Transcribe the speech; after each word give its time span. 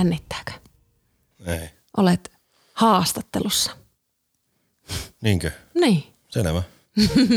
Jännittääkö? 0.00 0.52
Ei. 1.46 1.70
Olet 1.96 2.32
haastattelussa. 2.74 3.70
Niinkö? 5.22 5.50
Niin. 5.80 6.04
Selvä. 6.28 6.62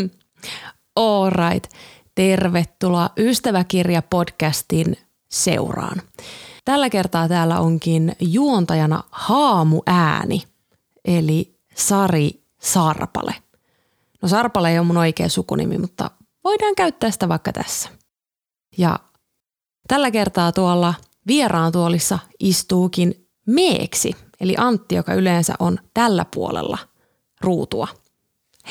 All 0.96 1.30
right. 1.30 1.74
Tervetuloa 2.16 3.10
Ystäväkirja-podcastin 3.20 4.96
seuraan. 5.30 6.02
Tällä 6.66 6.90
kertaa 6.90 7.28
täällä 7.28 7.60
onkin 7.60 8.16
juontajana 8.20 9.04
haamuääni, 9.12 10.44
eli 11.06 11.60
Sari 11.76 12.44
Sarpale. 12.62 13.36
No 14.22 14.28
Sarpale 14.28 14.72
ei 14.72 14.80
ole 14.80 14.88
mun 14.88 14.98
oikea 14.98 15.30
sukunimi, 15.30 15.78
mutta 15.78 16.12
voidaan 16.44 16.76
käyttää 16.76 17.12
sitä 17.12 17.30
vaikka 17.30 17.54
tässä. 17.54 17.90
Ja 18.78 19.00
tällä 19.88 20.12
kertaa 20.12 20.52
tuolla 20.52 20.94
vieraan 21.28 21.72
tuolissa 21.72 22.20
istuukin 22.40 23.28
Meeksi, 23.48 24.12
eli 24.40 24.56
Antti, 24.58 24.96
joka 24.96 25.14
yleensä 25.14 25.54
on 25.60 25.80
tällä 25.94 26.26
puolella 26.36 26.78
ruutua. 27.42 27.88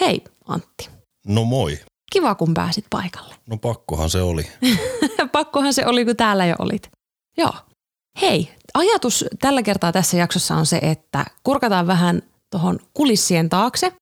Hei 0.01 0.25
Antti, 0.49 0.89
No 1.27 1.45
moi. 1.45 1.79
kiva 2.13 2.35
kun 2.35 2.55
pääsit 2.55 2.85
paikalle. 2.91 3.35
No 3.47 3.57
pakkohan 3.57 4.11
se 4.11 4.23
oli. 4.23 4.47
Pakkohan 5.33 5.75
se 5.75 5.87
oli, 5.87 6.05
kun 6.05 6.17
täällä 6.17 6.47
jo 6.47 6.55
olit. 6.59 6.91
Joo. 7.37 7.53
Hei, 8.21 8.55
ajatus 8.75 9.25
tällä 9.41 9.63
kertaa 9.63 9.93
tässä 9.93 10.17
jaksossa 10.17 10.55
on 10.55 10.67
se, 10.67 10.79
että 10.83 11.25
kurkataan 11.43 11.87
vähän 11.87 12.23
tuohon 12.51 12.79
kulissien 12.95 13.49
taakse 13.49 13.93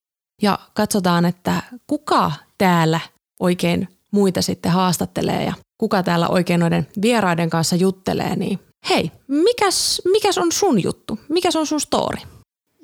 ja 0.43 0.59
katsotaan, 0.75 1.25
että 1.25 1.63
kuka 1.87 2.33
täällä 2.59 3.01
oikein 3.41 3.89
muita 4.11 4.43
sitten 4.43 4.73
haastattelee 4.73 5.45
ja 5.45 5.53
kuka 5.81 6.03
täällä 6.03 6.29
oikein 6.29 6.61
noiden 6.61 6.87
vieraiden 7.03 7.51
kanssa 7.51 7.77
juttelee. 7.77 8.37
Niin 8.37 8.59
hei, 8.91 9.13
mikäs, 9.29 10.03
mikäs 10.13 10.39
on 10.39 10.53
sun 10.53 10.83
juttu? 10.83 11.19
Mikäs 11.29 11.57
on 11.57 11.67
sun 11.67 11.81
story? 11.81 12.19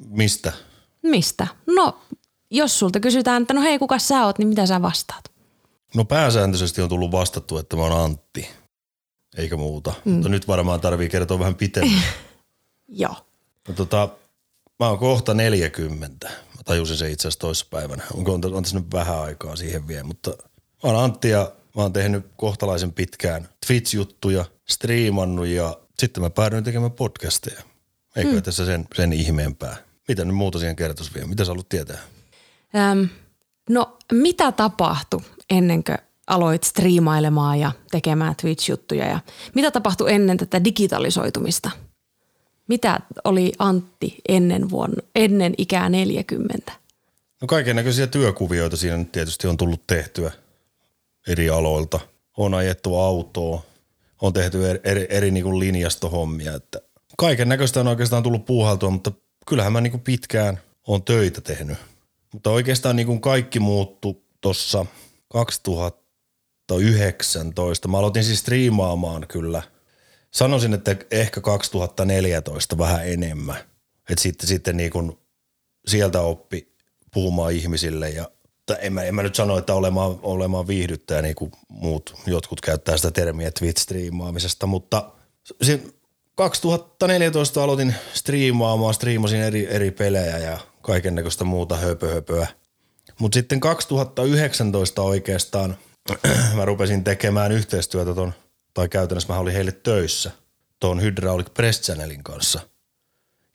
Mistä? 0.08 0.52
Mistä? 1.02 1.47
No, 1.67 1.98
jos 2.50 2.78
sulta 2.78 3.00
kysytään, 3.00 3.42
että 3.42 3.55
no 3.55 3.61
hei, 3.62 3.78
kuka 3.78 3.98
sä 3.98 4.24
oot, 4.24 4.39
niin 4.39 4.48
mitä 4.48 4.67
sä 4.67 4.83
vastaat? 4.83 5.24
No 5.94 6.05
pääsääntöisesti 6.05 6.83
on 6.83 6.89
tullut 6.89 7.12
vastattu, 7.12 7.58
että 7.58 7.77
mä 7.77 7.83
oon 7.83 8.05
Antti. 8.05 8.48
Eikä 9.36 9.56
muuta. 9.56 9.92
Mm. 10.05 10.12
Mutta 10.12 10.28
nyt 10.28 10.48
varmaan 10.48 10.80
tarvii 10.80 11.08
kertoa 11.08 11.39
vähän 11.39 11.55
pitemmän. 11.55 12.02
Joo. 12.89 13.14
No 13.69 13.74
tota, 13.74 14.08
mä 14.80 14.89
oon 14.89 14.98
kohta 14.98 15.34
40. 15.34 16.28
Mä 16.28 16.62
tajusin 16.64 16.97
se 16.97 17.11
itse 17.11 17.28
asiassa 17.28 17.41
toissapäivänä. 17.41 18.02
Onko 18.14 18.33
on, 18.33 18.41
on 18.55 18.62
tässä 18.62 18.78
nyt 18.78 18.92
vähän 18.92 19.20
aikaa 19.20 19.56
siihen 19.56 19.89
vielä, 19.89 20.05
mutta 20.05 20.30
mä 20.30 20.91
oon 20.91 21.05
Antti 21.05 21.28
ja 21.28 21.52
mä 21.77 21.82
oon 21.82 21.92
tehnyt 21.92 22.27
kohtalaisen 22.36 22.92
pitkään 22.92 23.48
Twitch-juttuja, 23.66 24.44
striimannut 24.69 25.46
ja 25.46 25.78
sitten 25.98 26.22
mä 26.22 26.30
päädyin 26.30 26.64
tekemään 26.64 26.92
podcasteja. 26.92 27.62
Eikö 28.16 28.33
mm. 28.33 28.42
tässä 28.42 28.66
sen, 28.66 28.88
sen 28.94 29.12
ihmeempää? 29.12 29.77
Mitä 30.08 30.24
nyt 30.24 30.36
muuta 30.36 30.58
siihen 30.58 30.77
kertoisi 30.77 31.14
vielä? 31.14 31.28
Mitä 31.28 31.44
sä 31.44 31.50
haluat 31.50 31.68
tietää? 31.68 31.98
Öm, 32.92 33.08
no 33.70 33.96
mitä 34.12 34.52
tapahtui 34.52 35.20
ennen 35.50 35.84
kuin 35.84 35.98
aloit 36.27 36.64
striimailemaan 36.64 37.60
ja 37.60 37.72
tekemään 37.90 38.36
Twitch-juttuja 38.36 39.06
ja 39.06 39.20
mitä 39.55 39.70
tapahtui 39.70 40.12
ennen 40.12 40.36
tätä 40.36 40.64
digitalisoitumista? 40.64 41.70
Mitä 42.68 43.01
oli 43.24 43.52
Antti 43.58 44.17
ennen, 44.28 44.70
vuonna, 44.70 45.02
ennen 45.14 45.55
ikää 45.58 45.89
40? 45.89 46.72
No 47.40 47.46
kaiken 47.46 47.77
näköisiä 47.77 48.06
työkuvioita 48.06 48.77
siinä 48.77 48.96
nyt 48.96 49.12
tietysti 49.12 49.46
on 49.46 49.56
tullut 49.56 49.86
tehtyä 49.86 50.33
eri 51.27 51.51
aloilta. 51.51 52.01
On 52.37 52.55
ajettu 52.55 52.98
autoa, 52.98 53.63
on 54.23 54.33
tehty 54.33 54.70
eri, 54.70 54.81
eri, 54.85 55.07
eri 55.11 55.31
niin 55.31 55.45
kuin 55.45 55.59
linjastohommia, 55.59 56.55
että 56.55 56.81
kaiken 57.19 57.48
näköistä 57.48 57.81
on 57.81 57.89
oikeastaan 57.89 58.23
tullut 58.23 58.45
puuhaltua, 58.45 58.91
mutta 58.91 59.13
kyllähän 59.47 59.73
mä 59.73 59.81
niin 59.81 59.91
kuin 59.91 60.01
pitkään 60.01 60.61
on 60.87 61.03
töitä 61.03 61.41
tehnyt. 61.41 61.79
Mutta 62.33 62.51
oikeastaan 62.51 62.97
niin 62.97 63.07
kuin 63.07 63.20
kaikki 63.20 63.61
muuttu 63.61 64.25
tuossa 64.41 64.87
2019. 65.29 67.89
Mä 67.89 67.98
aloitin 67.98 68.25
siis 68.25 68.41
striimaamaan 68.41 69.27
kyllä. 69.29 69.63
Sanoisin, 70.31 70.75
että 70.75 70.97
ehkä 71.11 71.41
2014 71.41 72.79
vähän 72.79 73.08
enemmän. 73.08 73.57
Että 74.11 74.23
sitten, 74.23 74.48
sitten 74.48 74.77
niin 74.77 74.91
kuin 74.91 75.19
sieltä 75.87 76.20
oppi 76.20 76.77
puhumaan 77.14 77.53
ihmisille 77.53 78.11
ja 78.11 78.31
en 78.74 78.92
mä, 78.92 79.02
en 79.02 79.14
mä 79.14 79.22
nyt 79.22 79.34
sano, 79.34 79.58
että 79.58 79.74
olemaan, 79.74 80.18
olemaan 80.22 80.66
viihdyttäjä 80.66 81.22
niin 81.22 81.34
kuin 81.34 81.52
muut 81.68 82.16
jotkut 82.27 82.60
käyttää 82.60 82.96
sitä 82.96 83.10
termiä 83.10 83.50
Twitch-striimaamisesta, 83.50 84.66
mutta 84.66 85.10
se 85.62 85.80
2014 86.34 87.64
aloitin 87.64 87.94
striimaamaan, 88.14 88.94
striimasin 88.94 89.40
eri, 89.40 89.66
eri 89.70 89.90
pelejä 89.90 90.38
ja 90.38 90.58
kaiken 90.82 91.14
näköistä 91.14 91.44
muuta 91.44 91.77
höpöhöpöä. 91.77 92.46
Mutta 93.18 93.36
sitten 93.36 93.60
2019 93.60 95.02
oikeastaan 95.02 95.77
mä 96.56 96.64
rupesin 96.64 97.04
tekemään 97.04 97.52
yhteistyötä 97.52 98.14
ton, 98.14 98.33
tai 98.74 98.88
käytännössä 98.88 99.33
mä 99.33 99.38
olin 99.38 99.54
heille 99.54 99.72
töissä 99.72 100.30
tuon 100.80 101.02
Hydraulic 101.02 101.54
Press 101.54 101.80
Channelin 101.83 102.22
kanssa. 102.22 102.60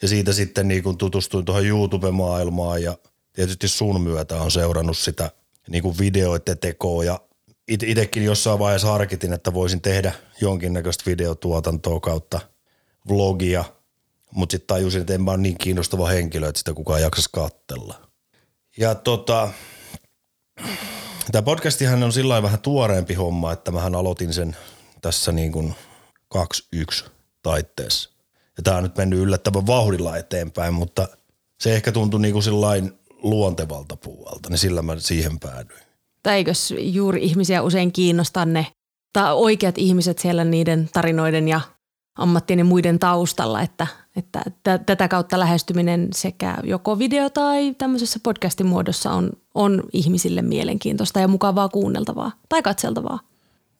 Ja 0.02 0.08
siitä 0.08 0.34
sitten 0.34 0.68
niin 0.68 0.84
kun 0.84 0.98
tutustuin 0.98 1.46
tuohon 1.46 1.66
YouTube-maailmaan 1.66 2.84
ja 2.84 2.98
tietysti 3.34 3.68
sun 3.68 4.02
myötä 4.02 4.42
on 4.42 4.52
seurannut 4.52 4.98
sitä 4.98 5.32
niin 5.70 5.84
kuin 5.84 5.98
videoiden 6.00 6.58
tekoa 6.58 7.04
ja 7.04 7.20
it- 7.68 7.84
itekin 7.84 8.24
jossain 8.24 8.60
vaiheessa 8.60 8.92
harkitin, 8.92 9.34
että 9.34 9.54
voisin 9.54 9.82
tehdä 9.82 10.14
jonkinnäköistä 10.42 11.04
videotuotantoa 11.06 12.00
kautta 12.00 12.40
vlogia, 13.10 13.64
mutta 14.32 14.52
sitten 14.52 14.68
tajusin, 14.68 15.02
että 15.02 15.14
en 15.14 15.22
mä 15.22 15.32
ole 15.32 15.38
niin 15.38 15.58
kiinnostava 15.58 16.08
henkilö, 16.08 16.48
että 16.48 16.60
sitä 16.60 16.74
kukaan 16.74 17.02
jaksaisi 17.02 17.30
kattella. 17.34 17.96
Ja 18.78 18.96
tota, 18.96 19.50
tämä 21.32 21.42
podcastihan 21.42 22.04
on 22.04 22.14
sillä 22.14 22.44
vähän 22.44 22.62
tuoreempi 22.62 23.14
homma, 23.14 23.52
että 23.52 23.72
mähän 23.72 23.96
aloitin 23.96 24.34
sen 24.34 24.56
tässä 25.02 25.32
niin 25.32 25.52
kuin 25.52 25.76
2-1 26.38 27.10
taitteessa. 27.44 28.10
Ja 28.58 28.64
tämä 28.64 28.78
on 28.78 28.84
nyt 28.84 28.98
mennyt 28.98 29.20
yllättävän 29.20 29.68
vauhdilla 29.68 30.18
eteenpäin, 30.18 30.74
mutta 30.74 31.08
se 31.62 31.76
ehkä 31.76 31.92
tuntui 31.92 32.22
niin 32.22 32.34
kuin 32.34 32.44
sillain 32.44 33.00
luontevalta 33.24 33.96
puolelta, 33.96 34.50
niin 34.50 34.58
sillä 34.58 34.82
mä 34.82 35.00
siihen 35.00 35.40
päädyin. 35.40 35.82
Tai 36.24 36.36
eikös 36.36 36.74
juuri 36.78 37.24
ihmisiä 37.24 37.62
usein 37.62 37.92
kiinnostaa 37.92 38.46
ne 38.46 38.68
tai 39.14 39.34
oikeat 39.34 39.78
ihmiset 39.78 40.20
siellä 40.20 40.44
niiden 40.44 40.90
tarinoiden 40.94 41.48
ja 41.48 41.62
ammattien 42.16 42.60
ja 42.60 42.66
muiden 42.66 43.00
taustalla, 43.00 43.62
että, 43.62 43.88
että 44.16 44.42
t- 44.64 44.86
tätä 44.86 45.08
kautta 45.08 45.40
lähestyminen 45.40 46.08
sekä 46.14 46.58
joko 46.64 47.00
video 47.00 47.30
tai 47.30 47.76
tämmöisessä 47.78 48.20
podcastin 48.24 48.68
muodossa 48.68 49.12
on, 49.12 49.32
on 49.54 49.84
ihmisille 49.94 50.42
mielenkiintoista 50.42 51.20
ja 51.20 51.28
mukavaa 51.28 51.70
kuunneltavaa 51.70 52.32
tai 52.50 52.62
katseltavaa. 52.62 53.20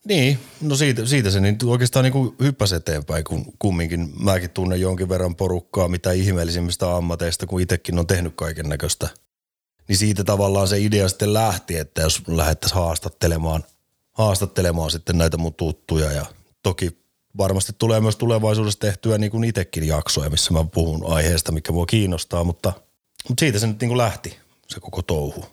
Niin, 0.04 0.38
no 0.60 0.76
siitä, 0.76 1.06
siitä 1.06 1.30
se 1.30 1.40
niin 1.40 1.58
oikeastaan 1.64 2.04
niin 2.04 2.34
hyppäsi 2.40 2.74
eteenpäin, 2.74 3.24
kun 3.24 3.44
kumminkin 3.58 4.12
mäkin 4.18 4.50
tunnen 4.50 4.80
jonkin 4.80 5.08
verran 5.08 5.36
porukkaa, 5.36 5.88
mitä 5.88 6.12
ihmeellisimmistä 6.12 6.96
ammateista, 6.96 7.46
kun 7.46 7.60
itsekin 7.60 7.98
on 7.98 8.06
tehnyt 8.06 8.32
kaiken 8.36 8.68
näköistä. 8.68 9.08
Niin 9.88 9.96
siitä 9.96 10.24
tavallaan 10.24 10.68
se 10.68 10.80
idea 10.80 11.08
sitten 11.08 11.34
lähti, 11.34 11.76
että 11.76 12.02
jos 12.02 12.22
lähdettäisiin 12.28 12.82
haastattelemaan, 12.82 13.64
haastattelemaan 14.12 14.90
sitten 14.90 15.18
näitä 15.18 15.36
mun 15.36 15.54
tuttuja 15.54 16.12
ja 16.12 16.26
toki 16.62 17.02
varmasti 17.38 17.72
tulee 17.78 18.00
myös 18.00 18.16
tulevaisuudessa 18.16 18.80
tehtyä 18.80 19.18
niin 19.18 19.30
kuin 19.30 19.44
itsekin 19.44 19.86
jaksoja, 19.86 20.30
missä 20.30 20.52
mä 20.52 20.64
puhun 20.74 21.12
aiheesta, 21.12 21.52
mikä 21.52 21.72
mua 21.72 21.86
kiinnostaa, 21.86 22.44
mutta, 22.44 22.72
mutta 23.28 23.40
siitä 23.40 23.58
se 23.58 23.66
nyt 23.66 23.80
niin 23.80 23.88
kuin 23.88 23.98
lähti 23.98 24.36
se 24.68 24.80
koko 24.80 25.02
touhu. 25.02 25.44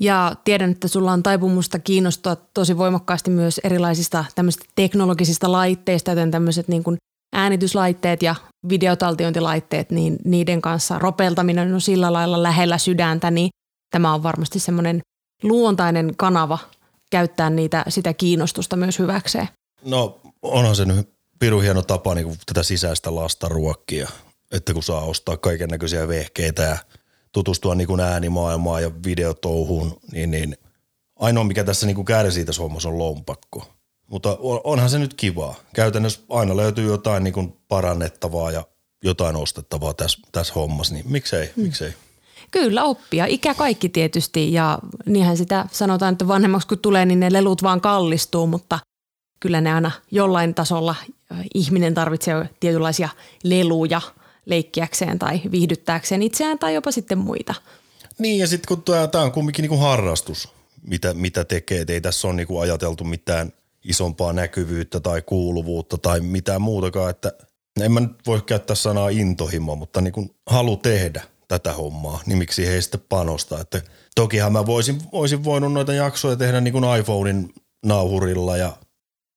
Ja 0.00 0.36
tiedän, 0.44 0.70
että 0.70 0.88
sulla 0.88 1.12
on 1.12 1.22
taipumusta 1.22 1.78
kiinnostua 1.78 2.36
tosi 2.36 2.78
voimakkaasti 2.78 3.30
myös 3.30 3.60
erilaisista 3.64 4.24
tämmöisistä 4.34 4.66
teknologisista 4.74 5.52
laitteista, 5.52 6.10
joten 6.10 6.30
tämmöiset 6.30 6.68
niin 6.68 6.84
kuin 6.84 6.96
äänityslaitteet 7.32 8.22
ja 8.22 8.34
videotaltiointilaitteet, 8.68 9.90
niin 9.90 10.16
niiden 10.24 10.62
kanssa 10.62 10.98
ropeltaminen 10.98 11.74
on 11.74 11.80
sillä 11.80 12.12
lailla 12.12 12.42
lähellä 12.42 12.78
sydäntä, 12.78 13.30
niin 13.30 13.50
tämä 13.90 14.14
on 14.14 14.22
varmasti 14.22 14.58
semmoinen 14.58 15.00
luontainen 15.42 16.14
kanava 16.16 16.58
käyttää 17.10 17.50
niitä, 17.50 17.84
sitä 17.88 18.14
kiinnostusta 18.14 18.76
myös 18.76 18.98
hyväkseen. 18.98 19.48
No 19.84 20.20
onhan 20.42 20.76
se 20.76 20.84
nyt 20.84 21.08
pirun 21.38 21.62
hieno 21.62 21.82
tapa 21.82 22.14
niin 22.14 22.26
kuin 22.26 22.38
tätä 22.46 22.62
sisäistä 22.62 23.14
lasta 23.14 23.48
ruokkia, 23.48 24.08
että 24.52 24.72
kun 24.74 24.82
saa 24.82 25.00
ostaa 25.00 25.36
kaiken 25.36 25.68
näköisiä 25.68 26.08
vehkeitä 26.08 26.62
ja 26.62 26.78
tutustua 27.32 27.74
niin 27.74 27.86
kuin 27.86 28.00
äänimaailmaan 28.00 28.82
ja 28.82 28.90
videotouhuun, 29.04 30.00
niin, 30.12 30.30
niin 30.30 30.56
ainoa 31.16 31.44
mikä 31.44 31.64
tässä 31.64 31.86
niin 31.86 31.94
kuin 31.94 32.04
kärsii 32.04 32.44
tässä 32.44 32.62
hommassa 32.62 32.88
on 32.88 32.98
lompakko. 32.98 33.75
Mutta 34.06 34.36
onhan 34.40 34.90
se 34.90 34.98
nyt 34.98 35.14
kivaa. 35.14 35.54
Käytännössä 35.74 36.20
aina 36.28 36.56
löytyy 36.56 36.86
jotain 36.86 37.24
niin 37.24 37.34
kuin 37.34 37.56
parannettavaa 37.68 38.50
ja 38.50 38.64
jotain 39.04 39.36
ostettavaa 39.36 39.94
tässä, 39.94 40.18
tässä 40.32 40.54
hommassa, 40.54 40.94
niin 40.94 41.04
miksei, 41.08 41.52
hmm. 41.56 41.64
miksei. 41.64 41.94
Kyllä 42.50 42.84
oppia. 42.84 43.26
Ikä 43.26 43.54
kaikki 43.54 43.88
tietysti 43.88 44.52
ja 44.52 44.78
niinhän 45.06 45.36
sitä 45.36 45.66
sanotaan, 45.72 46.12
että 46.12 46.28
vanhemmaksi 46.28 46.68
kun 46.68 46.78
tulee, 46.78 47.06
niin 47.06 47.20
ne 47.20 47.32
lelut 47.32 47.62
vaan 47.62 47.80
kallistuu, 47.80 48.46
mutta 48.46 48.78
kyllä 49.40 49.60
ne 49.60 49.74
aina 49.74 49.90
jollain 50.10 50.54
tasolla 50.54 50.94
ihminen 51.54 51.94
tarvitsee 51.94 52.48
tietynlaisia 52.60 53.08
leluja 53.44 54.00
leikkiäkseen 54.46 55.18
tai 55.18 55.40
viihdyttääkseen 55.50 56.22
itseään 56.22 56.58
tai 56.58 56.74
jopa 56.74 56.90
sitten 56.90 57.18
muita. 57.18 57.54
Niin 58.18 58.38
ja 58.38 58.46
sitten 58.46 58.68
kun 58.68 58.82
tämä 59.10 59.24
on 59.24 59.32
kumminkin 59.32 59.62
niinku 59.62 59.76
harrastus, 59.76 60.48
mitä, 60.82 61.14
mitä 61.14 61.44
tekee, 61.44 61.80
et 61.80 61.90
ei 61.90 62.00
tässä 62.00 62.28
ole 62.28 62.36
niinku 62.36 62.58
ajateltu 62.58 63.04
mitään 63.04 63.52
isompaa 63.88 64.32
näkyvyyttä 64.32 65.00
tai 65.00 65.22
kuuluvuutta 65.22 65.98
tai 65.98 66.20
mitään 66.20 66.62
muutakaan, 66.62 67.10
että 67.10 67.32
en 67.80 67.92
mä 67.92 68.00
nyt 68.00 68.26
voi 68.26 68.42
käyttää 68.46 68.76
sanaa 68.76 69.08
intohimo, 69.08 69.76
mutta 69.76 70.00
niinku 70.00 70.36
halu 70.46 70.76
tehdä 70.76 71.22
tätä 71.48 71.72
hommaa, 71.72 72.20
niin 72.26 72.38
miksi 72.38 72.66
he 72.66 72.80
sitten 72.80 73.00
panostaa. 73.08 73.60
Että 73.60 73.82
tokihan 74.14 74.52
mä 74.52 74.66
voisin, 74.66 74.98
voisin 75.12 75.44
voinut 75.44 75.72
noita 75.72 75.92
jaksoja 75.92 76.36
tehdä 76.36 76.60
niin 76.60 76.72
kuin 76.72 76.98
iPhonein 77.00 77.52
nauhurilla 77.86 78.56
ja 78.56 78.72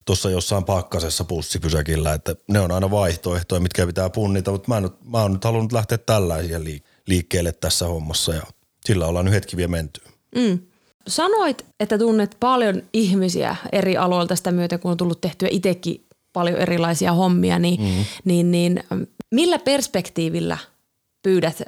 tuossa 0.06 0.30
jossain 0.30 0.64
pakkasessa 0.64 1.24
pussipysäkillä, 1.24 2.14
että 2.14 2.36
ne 2.48 2.60
on 2.60 2.72
aina 2.72 2.92
vaihtoehtoja, 2.92 3.62
mitkä 3.62 3.88
pitää 3.88 4.10
punnita, 4.10 4.52
mutta 4.52 4.68
mä, 4.68 4.78
en, 4.78 4.90
mä 5.04 5.22
oon 5.22 5.34
nyt 5.34 5.44
halunnut 5.44 5.72
lähteä 5.72 5.98
tällaisia 5.98 6.60
liikkeelle 7.08 7.52
tässä 7.52 7.86
hommassa 7.86 8.34
ja 8.34 8.44
sillä 8.86 9.08
ollaan 9.08 9.26
nyt 9.26 9.34
hetki 9.34 9.58
vielä 9.58 9.68
menty. 9.68 10.02
Mm. 10.36 10.60
Sanoit, 11.10 11.66
että 11.80 11.98
tunnet 11.98 12.38
paljon 12.40 12.84
ihmisiä 12.94 13.56
eri 13.72 13.98
aloilta 13.98 14.36
sitä 14.36 14.52
myöten, 14.52 14.80
kun 14.80 14.92
on 14.92 14.98
tullut 14.98 15.22
tehtyä 15.22 15.48
itsekin 15.52 16.06
paljon 16.34 16.58
erilaisia 16.58 17.14
hommia, 17.14 17.60
niin, 17.60 17.82
mm. 17.82 18.06
niin, 18.26 18.52
niin 18.52 18.84
millä 19.32 19.60
perspektiivillä 19.60 20.58
pyydät 21.24 21.62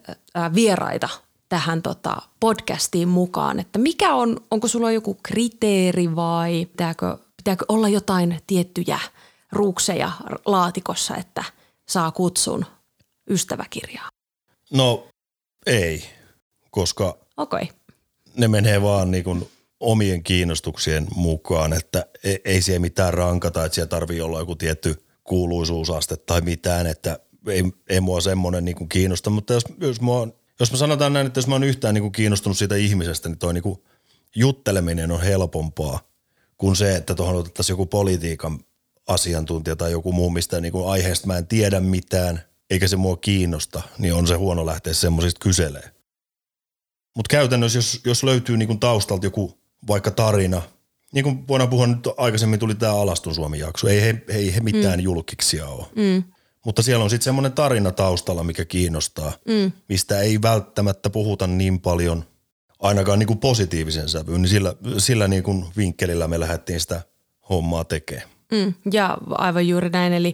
vieraita 0.56 1.10
tähän 1.50 1.82
tota 1.82 2.18
podcastiin 2.40 3.08
mukaan, 3.08 3.60
että 3.60 3.80
mikä 3.80 4.16
on, 4.16 4.38
onko 4.52 4.68
sulla 4.68 4.92
joku 4.92 5.18
kriteeri 5.24 6.16
vai 6.16 6.66
pitääkö 6.66 7.18
pitääkö 7.38 7.66
olla 7.70 7.90
jotain 7.90 8.40
tiettyjä 8.48 9.00
ruukseja 9.52 10.12
laatikossa, 10.46 11.16
että 11.16 11.44
saa 11.88 12.12
kutsun 12.12 12.66
ystäväkirjaa? 13.30 14.10
No 14.74 15.08
ei, 15.66 16.04
koska 16.72 17.18
okay. 17.38 17.68
Ne 18.36 18.48
menee 18.48 18.81
vaan 18.81 19.12
niin 19.12 19.24
kuin 19.24 19.50
omien 19.80 20.24
kiinnostuksien 20.24 21.07
mukaan, 21.16 21.74
että 21.74 22.06
ei, 22.24 22.42
ei 22.45 22.62
siellä 22.62 22.80
mitään 22.80 23.13
rankata, 23.13 23.66
että 23.66 23.75
siellä 23.75 23.89
tarvii 23.89 24.22
olla 24.22 24.39
joku 24.39 24.56
tietty 24.56 25.06
kuuluisuusaste 25.24 26.18
tai 26.18 26.42
mitään, 26.42 26.88
että 26.88 27.19
ei, 27.48 27.63
ei 27.89 28.01
mua 28.01 28.22
semmoinen 28.22 28.66
niin 28.66 28.89
kiinnosta, 28.89 29.30
mutta 29.30 29.54
jos, 29.54 29.63
jos, 29.80 30.01
mua, 30.01 30.28
jos 30.60 30.72
mä 30.72 30.78
sanotaan 30.78 31.13
näin, 31.13 31.28
että 31.28 31.38
jos 31.38 31.48
mä 31.48 31.56
oon 31.56 31.63
yhtään 31.63 31.94
niin 31.94 32.01
kuin 32.01 32.12
kiinnostunut 32.12 32.57
siitä 32.57 32.75
ihmisestä, 32.75 33.30
niin 33.30 33.38
toi 33.38 33.54
niin 33.54 33.63
kuin 33.63 33.83
jutteleminen 34.36 35.12
on 35.12 35.22
helpompaa– 35.22 36.00
kuin 36.62 36.75
se, 36.75 36.95
että 36.95 37.16
tuohon 37.16 37.36
otettaisiin 37.36 37.74
joku 37.74 37.86
politiikan 37.86 38.60
asiantuntija 39.07 39.75
tai 39.75 39.92
joku 39.92 40.12
muu, 40.12 40.30
mistä 40.30 40.62
niin 40.62 40.72
kuin 40.72 40.89
aiheesta 40.89 41.28
mä 41.28 41.38
en 41.38 41.48
tiedä 41.48 41.80
mitään, 41.80 42.42
eikä 42.69 42.88
se 42.88 42.95
mua 42.95 43.18
kiinnosta, 43.18 43.81
niin 43.98 44.13
on 44.13 44.28
se 44.28 44.36
huono 44.36 44.66
lähteä 44.66 44.94
semmoisista 44.94 45.39
kyselee. 45.39 45.92
Mutta 47.16 47.30
käytännössä, 47.30 47.78
jos, 47.78 48.02
jos 48.06 48.24
löytyy 48.24 48.58
niin 48.58 48.68
kuin 48.68 48.80
taustalta 48.80 49.25
joku 49.25 49.58
vaikka 49.88 50.12
tarina, 50.12 50.62
niin 51.13 51.24
kuin 51.24 51.48
voidaan 51.48 51.69
puhua 51.69 51.88
nyt 51.88 52.08
aikaisemmin 52.18 52.60
tuli 52.60 52.75
tämä 52.75 52.96
Alastun 52.96 53.36
Suomi 53.36 53.60
jakso, 53.60 53.88
ei 53.88 54.02
he, 54.02 54.24
ei 54.28 54.56
he 54.56 54.60
mitään 54.60 55.00
mm. 55.00 55.04
julkiksia 55.04 55.68
ole. 55.68 55.86
Mm. 55.96 56.24
Mutta 56.66 56.81
siellä 56.81 57.04
on 57.04 57.10
sitten 57.10 57.24
semmoinen 57.24 57.54
tarina 57.54 57.92
taustalla, 57.92 58.44
mikä 58.44 58.66
kiinnostaa, 58.66 59.31
mm. 59.48 59.72
mistä 59.90 60.22
ei 60.22 60.42
välttämättä 60.42 61.10
puhuta 61.10 61.48
niin 61.48 61.80
paljon– 61.80 62.25
ainakaan 62.81 63.19
niin 63.19 63.28
kuin 63.28 63.40
positiivisen 63.40 64.10
sävyyn, 64.10 64.42
niin 64.42 64.50
sillä, 64.50 64.75
sillä 64.98 65.28
niin 65.28 65.44
kuin 65.44 65.66
vinkkelillä 65.78 66.28
me 66.28 66.40
lähdettiin 66.40 66.80
sitä 66.80 67.02
hommaa 67.50 67.84
tekemään. 67.84 68.30
Mm, 68.52 68.74
ja 68.92 69.18
aivan 69.30 69.68
juuri 69.68 69.90
näin, 69.90 70.14
eli 70.14 70.31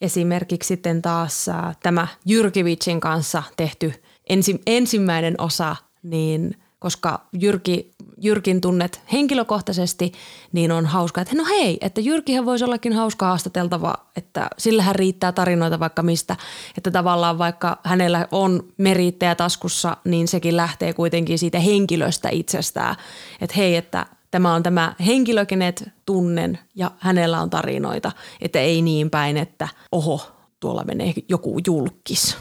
esimerkiksi 0.00 0.68
sitten 0.68 1.02
taas 1.02 1.48
äh, 1.48 1.76
tämä 1.82 2.08
Jyrkivicin 2.26 3.00
kanssa 3.00 3.42
tehty 3.56 3.92
ensi, 4.28 4.60
ensimmäinen 4.66 5.34
osa, 5.40 5.76
niin 6.10 6.56
koska 6.78 7.26
Jyrki 7.32 7.96
Jyrkin 8.22 8.60
tunnet 8.60 9.00
henkilökohtaisesti, 9.12 10.12
niin 10.52 10.72
on 10.72 10.86
hauska, 10.86 11.20
että 11.20 11.34
no 11.36 11.44
hei, 11.44 11.78
että 11.80 12.00
Jyrkihän 12.00 12.46
voisi 12.46 12.64
ollakin 12.64 12.92
hauska 12.92 13.26
haastateltava, 13.26 13.94
että 14.16 14.48
sillähän 14.58 14.94
riittää 14.94 15.32
tarinoita 15.32 15.80
vaikka 15.80 16.02
mistä. 16.02 16.36
Että 16.76 16.90
tavallaan 16.90 17.38
vaikka 17.38 17.78
hänellä 17.84 18.28
on 18.30 18.64
merittäjä 18.78 19.34
taskussa, 19.34 19.96
niin 20.04 20.28
sekin 20.28 20.56
lähtee 20.56 20.92
kuitenkin 20.92 21.38
siitä 21.38 21.60
henkilöstä 21.60 22.28
itsestään. 22.28 22.96
Että 23.40 23.56
hei, 23.56 23.76
että 23.76 24.06
tämä 24.30 24.54
on 24.54 24.62
tämä 24.62 24.94
henkilö, 25.06 25.46
tunnen 26.06 26.58
ja 26.74 26.90
hänellä 26.98 27.40
on 27.40 27.50
tarinoita. 27.50 28.12
Että 28.40 28.58
ei 28.58 28.82
niin 28.82 29.10
päin, 29.10 29.36
että 29.36 29.68
oho, 29.92 30.20
tuolla 30.60 30.84
menee 30.84 31.14
joku 31.28 31.60
julkis. 31.66 32.36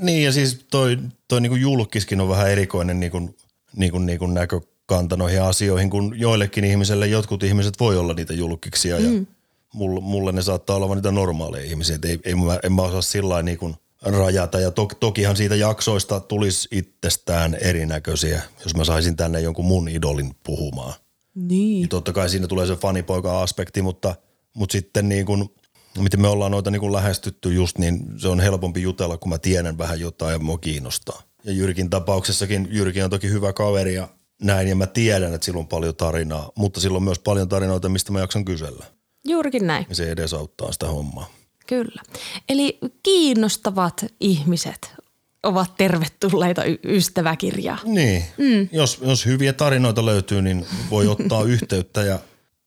Niin 0.00 0.24
ja 0.24 0.32
siis 0.32 0.66
toi, 0.70 0.98
toi 1.28 1.40
niinku 1.40 1.56
julkiskin 1.56 2.20
on 2.20 2.28
vähän 2.28 2.50
erikoinen 2.50 3.00
niinku, 3.00 3.36
niinku, 3.76 3.98
niinku 3.98 4.26
näkö, 4.26 4.60
kanta 4.86 5.16
noihin 5.16 5.42
asioihin, 5.42 5.90
kun 5.90 6.14
joillekin 6.16 6.64
ihmisille 6.64 7.06
jotkut 7.06 7.42
ihmiset 7.42 7.74
voi 7.80 7.96
olla 7.96 8.14
niitä 8.14 8.32
julkiksia 8.32 8.98
mm. 8.98 9.16
ja 9.16 9.26
mulle, 9.74 10.00
mulle 10.00 10.32
ne 10.32 10.42
saattaa 10.42 10.76
olla 10.76 10.94
niitä 10.94 11.10
normaaleja 11.10 11.64
ihmisiä. 11.64 11.96
Et 11.96 12.04
ei, 12.04 12.18
ei, 12.24 12.34
mä, 12.34 12.58
en 12.62 12.72
mä 12.72 12.82
osaa 12.82 13.02
sillä 13.02 13.42
niin 13.42 13.58
kuin 13.58 13.74
rajata 14.02 14.60
ja 14.60 14.70
to, 14.70 14.88
tokihan 15.00 15.36
siitä 15.36 15.54
jaksoista 15.54 16.20
tulisi 16.20 16.68
itsestään 16.72 17.54
erinäköisiä, 17.60 18.42
jos 18.64 18.76
mä 18.76 18.84
saisin 18.84 19.16
tänne 19.16 19.40
jonkun 19.40 19.64
mun 19.64 19.88
idolin 19.88 20.34
puhumaan. 20.42 20.94
Niin. 21.34 21.48
niin 21.48 21.88
totta 21.88 22.12
kai 22.12 22.28
siinä 22.28 22.46
tulee 22.46 22.66
se 22.66 22.76
fanipoika-aspekti, 22.76 23.82
mutta, 23.82 24.14
mutta 24.54 24.72
sitten 24.72 25.08
niin 25.08 25.26
kuin, 25.26 25.50
miten 25.98 26.20
me 26.20 26.28
ollaan 26.28 26.52
noita 26.52 26.70
niin 26.70 26.80
kuin 26.80 26.92
lähestytty 26.92 27.52
just, 27.52 27.78
niin 27.78 28.04
se 28.16 28.28
on 28.28 28.40
helpompi 28.40 28.82
jutella, 28.82 29.16
kun 29.16 29.30
mä 29.30 29.38
tiedän 29.38 29.78
vähän 29.78 30.00
jotain 30.00 30.32
ja 30.32 30.38
mua 30.38 30.58
kiinnostaa. 30.58 31.22
Ja 31.44 31.52
Jyrkin 31.52 31.90
tapauksessakin, 31.90 32.68
Jyrki 32.70 33.02
on 33.02 33.10
toki 33.10 33.30
hyvä 33.30 33.52
kaveri 33.52 33.94
ja 33.94 34.08
näin 34.42 34.68
ja 34.68 34.76
mä 34.76 34.86
tiedän, 34.86 35.34
että 35.34 35.44
sillä 35.44 35.58
on 35.58 35.68
paljon 35.68 35.96
tarinaa, 35.96 36.50
mutta 36.54 36.80
sillä 36.80 36.96
on 36.96 37.02
myös 37.02 37.18
paljon 37.18 37.48
tarinoita, 37.48 37.88
mistä 37.88 38.12
mä 38.12 38.20
jaksan 38.20 38.44
kysellä. 38.44 38.86
Juurikin 39.24 39.66
näin. 39.66 39.86
Ja 39.88 39.94
se 39.94 40.10
edesauttaa 40.10 40.72
sitä 40.72 40.86
hommaa. 40.86 41.30
Kyllä. 41.66 42.02
Eli 42.48 42.78
kiinnostavat 43.02 44.04
ihmiset 44.20 44.94
ovat 45.42 45.76
tervetulleita 45.76 46.64
y- 46.64 46.78
ystäväkirjaa. 46.84 47.78
Niin. 47.84 48.24
Mm. 48.38 48.68
Jos, 48.72 48.98
jos 49.02 49.26
hyviä 49.26 49.52
tarinoita 49.52 50.06
löytyy, 50.06 50.42
niin 50.42 50.66
voi 50.90 51.06
ottaa 51.06 51.42
yhteyttä 51.42 52.02
ja 52.02 52.18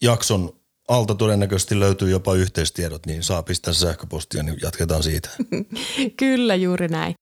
jakson 0.01 0.53
alta 0.87 1.15
todennäköisesti 1.15 1.79
löytyy 1.79 2.09
jopa 2.09 2.35
yhteistiedot, 2.35 3.05
niin 3.05 3.23
saa 3.23 3.43
pistää 3.43 3.73
sähköpostia, 3.73 4.43
niin 4.43 4.57
jatketaan 4.61 5.03
siitä. 5.03 5.29
Kyllä, 6.17 6.55
juuri 6.55 6.87
näin. 6.87 7.13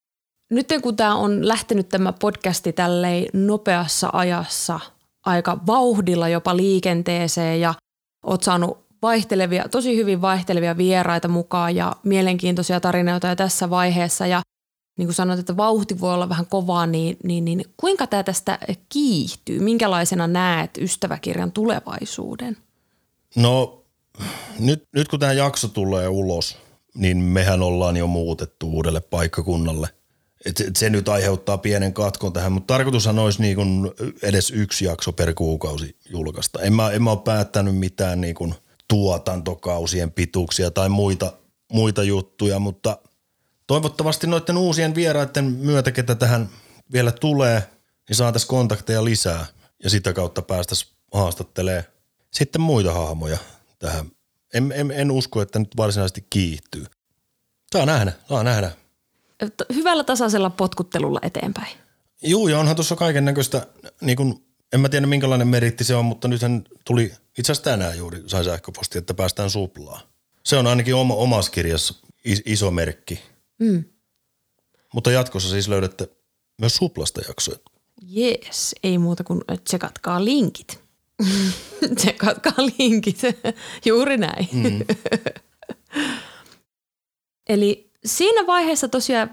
Nyt 0.51 0.67
kun 0.81 0.95
tämä 0.95 1.15
on 1.15 1.47
lähtenyt 1.47 1.89
tämä 1.89 2.13
podcasti 2.13 2.73
tälleen 2.73 3.25
nopeassa 3.33 4.09
ajassa 4.13 4.79
aika 5.25 5.57
vauhdilla 5.67 6.29
jopa 6.29 6.57
liikenteeseen 6.57 7.61
ja 7.61 7.73
oot 8.25 8.43
saanut 8.43 8.77
vaihtelevia, 9.01 9.69
tosi 9.71 9.95
hyvin 9.95 10.21
vaihtelevia 10.21 10.77
vieraita 10.77 11.27
mukaan 11.27 11.75
ja 11.75 11.95
mielenkiintoisia 12.03 12.79
tarinoita 12.79 13.27
jo 13.27 13.35
tässä 13.35 13.69
vaiheessa 13.69 14.27
ja 14.27 14.41
niin 14.97 15.07
kuin 15.07 15.15
sanoit, 15.15 15.39
että 15.39 15.57
vauhti 15.57 15.99
voi 15.99 16.13
olla 16.13 16.29
vähän 16.29 16.45
kovaa, 16.45 16.85
niin, 16.85 17.17
niin, 17.23 17.45
niin 17.45 17.65
kuinka 17.77 18.07
tämä 18.07 18.23
tästä 18.23 18.59
kiihtyy? 18.89 19.59
Minkälaisena 19.59 20.27
näet 20.27 20.77
ystäväkirjan 20.77 21.51
tulevaisuuden? 21.51 22.57
No 23.35 23.83
nyt, 24.59 24.87
nyt 24.95 25.07
kun 25.07 25.19
tämä 25.19 25.33
jakso 25.33 25.67
tulee 25.67 26.07
ulos, 26.07 26.57
niin 26.95 27.17
mehän 27.17 27.61
ollaan 27.61 27.97
jo 27.97 28.07
muutettu 28.07 28.69
uudelle 28.69 29.01
paikkakunnalle– 29.01 29.89
et 30.45 30.57
se, 30.57 30.63
et 30.63 30.75
se 30.75 30.89
nyt 30.89 31.09
aiheuttaa 31.09 31.57
pienen 31.57 31.93
katkon 31.93 32.33
tähän, 32.33 32.51
mutta 32.51 32.73
tarkoitushan 32.73 33.19
olisi 33.19 33.41
niin 33.41 33.55
kuin 33.55 33.91
edes 34.21 34.51
yksi 34.51 34.85
jakso 34.85 35.11
per 35.11 35.33
kuukausi 35.33 35.97
julkaista. 36.09 36.61
En 36.61 36.73
mä, 36.73 36.91
en 36.91 37.03
mä 37.03 37.11
ole 37.11 37.19
päättänyt 37.23 37.77
mitään 37.77 38.21
niin 38.21 38.35
kuin 38.35 38.55
tuotantokausien 38.87 40.11
pituuksia 40.11 40.71
tai 40.71 40.89
muita, 40.89 41.33
muita 41.71 42.03
juttuja, 42.03 42.59
mutta 42.59 42.97
toivottavasti 43.67 44.27
noiden 44.27 44.57
uusien 44.57 44.95
vieraiden 44.95 45.45
myötä, 45.45 45.91
ketä 45.91 46.15
tähän 46.15 46.49
vielä 46.93 47.11
tulee, 47.11 47.63
niin 48.09 48.17
saataisiin 48.17 48.49
kontakteja 48.49 49.05
lisää 49.05 49.45
ja 49.83 49.89
sitä 49.89 50.13
kautta 50.13 50.41
päästäisiin 50.41 50.91
haastattelemaan 51.13 51.83
sitten 52.31 52.61
muita 52.61 52.93
hahmoja 52.93 53.37
tähän. 53.79 54.11
En, 54.53 54.71
en, 54.75 54.91
en 54.91 55.11
usko, 55.11 55.41
että 55.41 55.59
nyt 55.59 55.77
varsinaisesti 55.77 56.25
kiihtyy. 56.29 56.85
Saa 57.71 57.85
nähdä, 57.85 58.13
saa 58.29 58.43
nähdä 58.43 58.71
hyvällä 59.73 60.03
tasaisella 60.03 60.49
potkuttelulla 60.49 61.19
eteenpäin. 61.23 61.77
Juu, 62.23 62.47
ja 62.47 62.59
onhan 62.59 62.75
tuossa 62.75 62.95
kaiken 62.95 63.25
näköistä, 63.25 63.67
niin 64.01 64.17
kun, 64.17 64.45
en 64.73 64.79
mä 64.79 64.89
tiedä 64.89 65.07
minkälainen 65.07 65.47
meritti 65.47 65.83
se 65.83 65.95
on, 65.95 66.05
mutta 66.05 66.27
nythän 66.27 66.63
tuli, 66.85 67.03
itse 67.37 67.51
asiassa 67.51 67.63
tänään 67.63 67.97
juuri 67.97 68.23
sai 68.27 68.45
sähköposti, 68.45 68.97
että 68.97 69.13
päästään 69.13 69.49
suplaa. 69.49 70.01
Se 70.45 70.57
on 70.57 70.67
ainakin 70.67 70.95
oma, 70.95 71.13
omassa 71.13 71.51
kirjassa 71.51 71.93
is, 72.25 72.41
iso 72.45 72.71
merkki. 72.71 73.19
Mm. 73.59 73.83
Mutta 74.93 75.11
jatkossa 75.11 75.49
siis 75.49 75.67
löydätte 75.67 76.09
myös 76.61 76.75
suplasta 76.75 77.21
jaksoja. 77.27 77.57
Jees, 78.01 78.75
ei 78.83 78.97
muuta 78.97 79.23
kuin 79.23 79.41
tsekatkaa 79.63 80.25
linkit. 80.25 80.80
Tsekatkaa 81.95 82.53
linkit. 82.57 83.21
Juuri 83.85 84.17
näin. 84.17 84.49
Mm. 84.53 84.79
Eli 87.49 87.91
siinä 88.05 88.47
vaiheessa 88.47 88.87
tosiaan, 88.87 89.31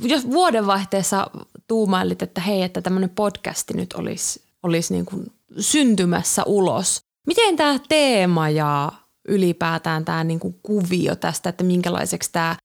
jos 0.00 0.30
vuodenvaihteessa 0.30 1.30
tuumailit, 1.68 2.22
että 2.22 2.40
hei, 2.40 2.62
että 2.62 2.82
tämmöinen 2.82 3.10
podcasti 3.10 3.74
nyt 3.74 3.92
olisi, 3.92 4.42
olisi 4.62 4.94
niin 4.94 5.06
kuin 5.06 5.32
syntymässä 5.58 6.42
ulos. 6.44 7.00
Miten 7.26 7.56
tämä 7.56 7.78
teema 7.88 8.50
ja 8.50 8.92
ylipäätään 9.28 10.04
tämä 10.04 10.24
niin 10.24 10.40
kuin 10.40 10.58
kuvio 10.62 11.16
tästä, 11.16 11.48
että 11.48 11.64
minkälaiseksi 11.64 12.32
tämä 12.32 12.56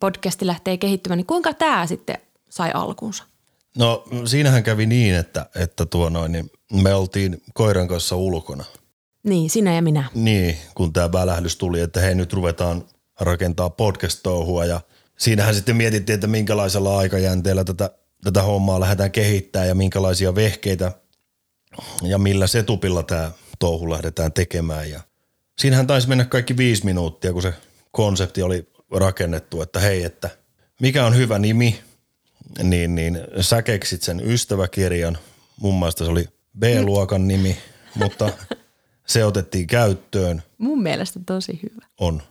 podcasti 0.00 0.46
lähtee 0.46 0.76
kehittymään, 0.76 1.16
niin 1.16 1.26
kuinka 1.26 1.54
tämä 1.54 1.86
sitten 1.86 2.18
sai 2.50 2.70
alkunsa? 2.74 3.24
No 3.78 4.04
siinähän 4.24 4.62
kävi 4.62 4.86
niin, 4.86 5.14
että, 5.14 5.46
että 5.54 5.86
tuo 5.86 6.08
noin, 6.08 6.32
niin 6.32 6.50
me 6.82 6.94
oltiin 6.94 7.42
koiran 7.54 7.88
kanssa 7.88 8.16
ulkona. 8.16 8.64
Niin, 9.22 9.50
sinä 9.50 9.74
ja 9.74 9.82
minä. 9.82 10.04
Niin, 10.14 10.56
kun 10.74 10.92
tämä 10.92 11.12
välähdys 11.12 11.56
tuli, 11.56 11.80
että 11.80 12.00
hei 12.00 12.14
nyt 12.14 12.32
ruvetaan 12.32 12.84
rakentaa 13.20 13.70
podcast-touhua 13.70 14.64
ja 14.64 14.80
siinähän 15.18 15.54
sitten 15.54 15.76
mietittiin, 15.76 16.14
että 16.14 16.26
minkälaisella 16.26 16.98
aikajänteellä 16.98 17.64
tätä, 17.64 17.90
tätä 18.24 18.42
hommaa 18.42 18.80
lähdetään 18.80 19.12
kehittämään 19.12 19.68
ja 19.68 19.74
minkälaisia 19.74 20.34
vehkeitä 20.34 20.92
ja 22.02 22.18
millä 22.18 22.46
setupilla 22.46 23.02
tämä 23.02 23.32
touhu 23.58 23.90
lähdetään 23.90 24.32
tekemään 24.32 24.90
ja 24.90 25.00
siinähän 25.58 25.86
taisi 25.86 26.08
mennä 26.08 26.24
kaikki 26.24 26.56
viisi 26.56 26.84
minuuttia, 26.84 27.32
kun 27.32 27.42
se 27.42 27.54
konsepti 27.90 28.42
oli 28.42 28.68
rakennettu, 28.90 29.62
että 29.62 29.80
hei, 29.80 30.04
että 30.04 30.30
mikä 30.80 31.06
on 31.06 31.16
hyvä 31.16 31.38
nimi, 31.38 31.80
niin, 32.62 32.94
niin 32.94 33.18
sä 33.40 33.62
keksit 33.62 34.02
sen 34.02 34.20
ystäväkirjan. 34.30 35.18
Mun 35.60 35.78
mielestä 35.78 36.04
se 36.04 36.10
oli 36.10 36.28
B-luokan 36.58 37.28
nimi, 37.28 37.56
mutta 37.94 38.32
se 39.06 39.24
otettiin 39.24 39.66
käyttöön. 39.66 40.42
Mun 40.58 40.82
mielestä 40.82 41.20
tosi 41.26 41.60
hyvä. 41.62 41.86
On. 42.00 42.22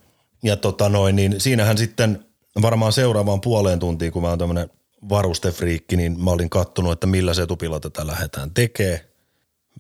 Ja 0.44 0.58
tota 0.58 0.90
noin, 0.90 1.16
niin 1.16 1.42
siinähän 1.42 1.78
sitten 1.78 2.26
varmaan 2.62 2.94
seuraavaan 2.94 3.42
puoleen 3.42 3.80
tuntiin, 3.80 4.12
kun 4.12 4.22
mä 4.22 4.30
oon 4.30 4.40
tämmönen 4.40 4.70
varustefriikki, 5.10 5.96
niin 5.96 6.20
mä 6.20 6.32
olin 6.32 6.50
kattonut, 6.50 6.92
että 6.92 7.08
millä 7.08 7.34
setupilla 7.34 7.80
tätä 7.80 8.08
lähdetään 8.08 8.52
tekemään. 8.52 9.00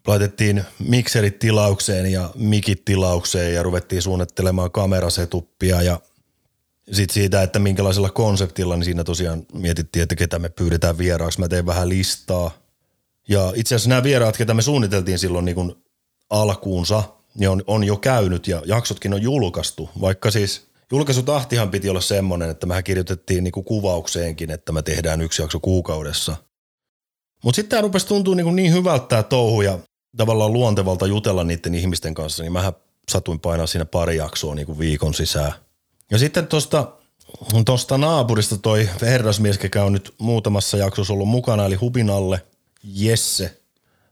Laitettiin 0.08 0.64
mikserit 0.80 1.40
tilaukseen 1.40 2.12
ja 2.12 2.30
mikit 2.36 2.86
tilaukseen 2.86 3.54
ja 3.54 3.64
ruvettiin 3.64 4.02
suunnittelemaan 4.02 4.72
kamerasetuppia 4.72 5.82
ja 5.82 6.00
sitten 6.92 7.14
siitä, 7.14 7.42
että 7.42 7.60
minkälaisella 7.60 8.10
konseptilla, 8.10 8.76
niin 8.76 8.86
siinä 8.86 9.04
tosiaan 9.04 9.46
mietittiin, 9.54 10.04
että 10.04 10.16
ketä 10.16 10.40
me 10.40 10.50
pyydetään 10.50 10.98
vieraaksi. 10.98 11.40
Mä 11.40 11.48
tein 11.48 11.66
vähän 11.66 11.90
listaa. 11.90 12.52
Ja 13.28 13.54
itse 13.56 13.76
asiassa 13.76 13.90
nämä 13.90 14.04
vieraat, 14.04 14.38
ketä 14.38 14.54
me 14.54 14.62
suunniteltiin 14.62 15.20
silloin 15.20 15.46
niin 15.46 15.56
kuin 15.56 15.76
alkuunsa, 16.30 17.04
niin 17.36 17.50
on, 17.50 17.64
on 17.68 17.84
jo 17.84 17.98
käynyt 17.98 18.48
ja 18.48 18.62
jaksotkin 18.66 19.14
on 19.14 19.22
julkaistu. 19.22 19.90
Vaikka 20.02 20.32
siis 20.32 20.68
julkaisutahtihan 20.92 21.70
piti 21.72 21.90
olla 21.90 22.02
semmoinen, 22.02 22.50
että 22.50 22.66
mehän 22.66 22.84
kirjoitettiin 22.84 23.44
niin 23.44 23.52
kuin 23.52 23.64
kuvaukseenkin, 23.64 24.52
että 24.52 24.72
me 24.72 24.82
tehdään 24.82 25.22
yksi 25.22 25.42
jakso 25.42 25.60
kuukaudessa. 25.60 26.36
Mutta 27.44 27.56
sitten 27.56 27.70
tämä 27.70 27.82
rupesi 27.82 28.08
tuntua 28.08 28.36
niin, 28.36 28.56
niin 28.56 28.74
hyvältä 28.74 29.06
tämä 29.08 29.24
touhu 29.24 29.62
ja 29.62 29.80
tavallaan 30.18 30.54
luontevalta 30.54 31.08
jutella 31.08 31.44
niiden 31.44 31.76
ihmisten 31.76 32.14
kanssa, 32.14 32.44
niin 32.44 32.54
mähän 32.54 32.74
satuin 33.12 33.40
painaa 33.40 33.68
siinä 33.68 33.86
pari 33.86 34.18
jaksoa 34.18 34.56
niin 34.56 34.66
kuin 34.66 34.80
viikon 34.80 35.14
sisään. 35.14 35.54
Ja 36.12 36.18
sitten 36.18 36.48
tuosta 36.48 36.92
tosta 37.66 37.98
naapurista 37.98 38.58
toi 38.58 38.90
herrasmies, 39.02 39.60
joka 39.64 39.84
on 39.84 39.94
nyt 39.94 40.14
muutamassa 40.18 40.78
jaksossa 40.78 41.14
ollut 41.14 41.28
mukana, 41.28 41.66
eli 41.66 41.76
Hubinalle 41.76 42.42
Jesse, 42.84 43.62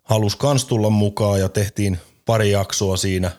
halusi 0.04 0.38
kans 0.38 0.66
tulla 0.66 0.90
mukaan 0.90 1.40
ja 1.40 1.50
tehtiin 1.50 2.00
pari 2.26 2.52
jaksoa 2.52 2.98
siinä. 2.98 3.32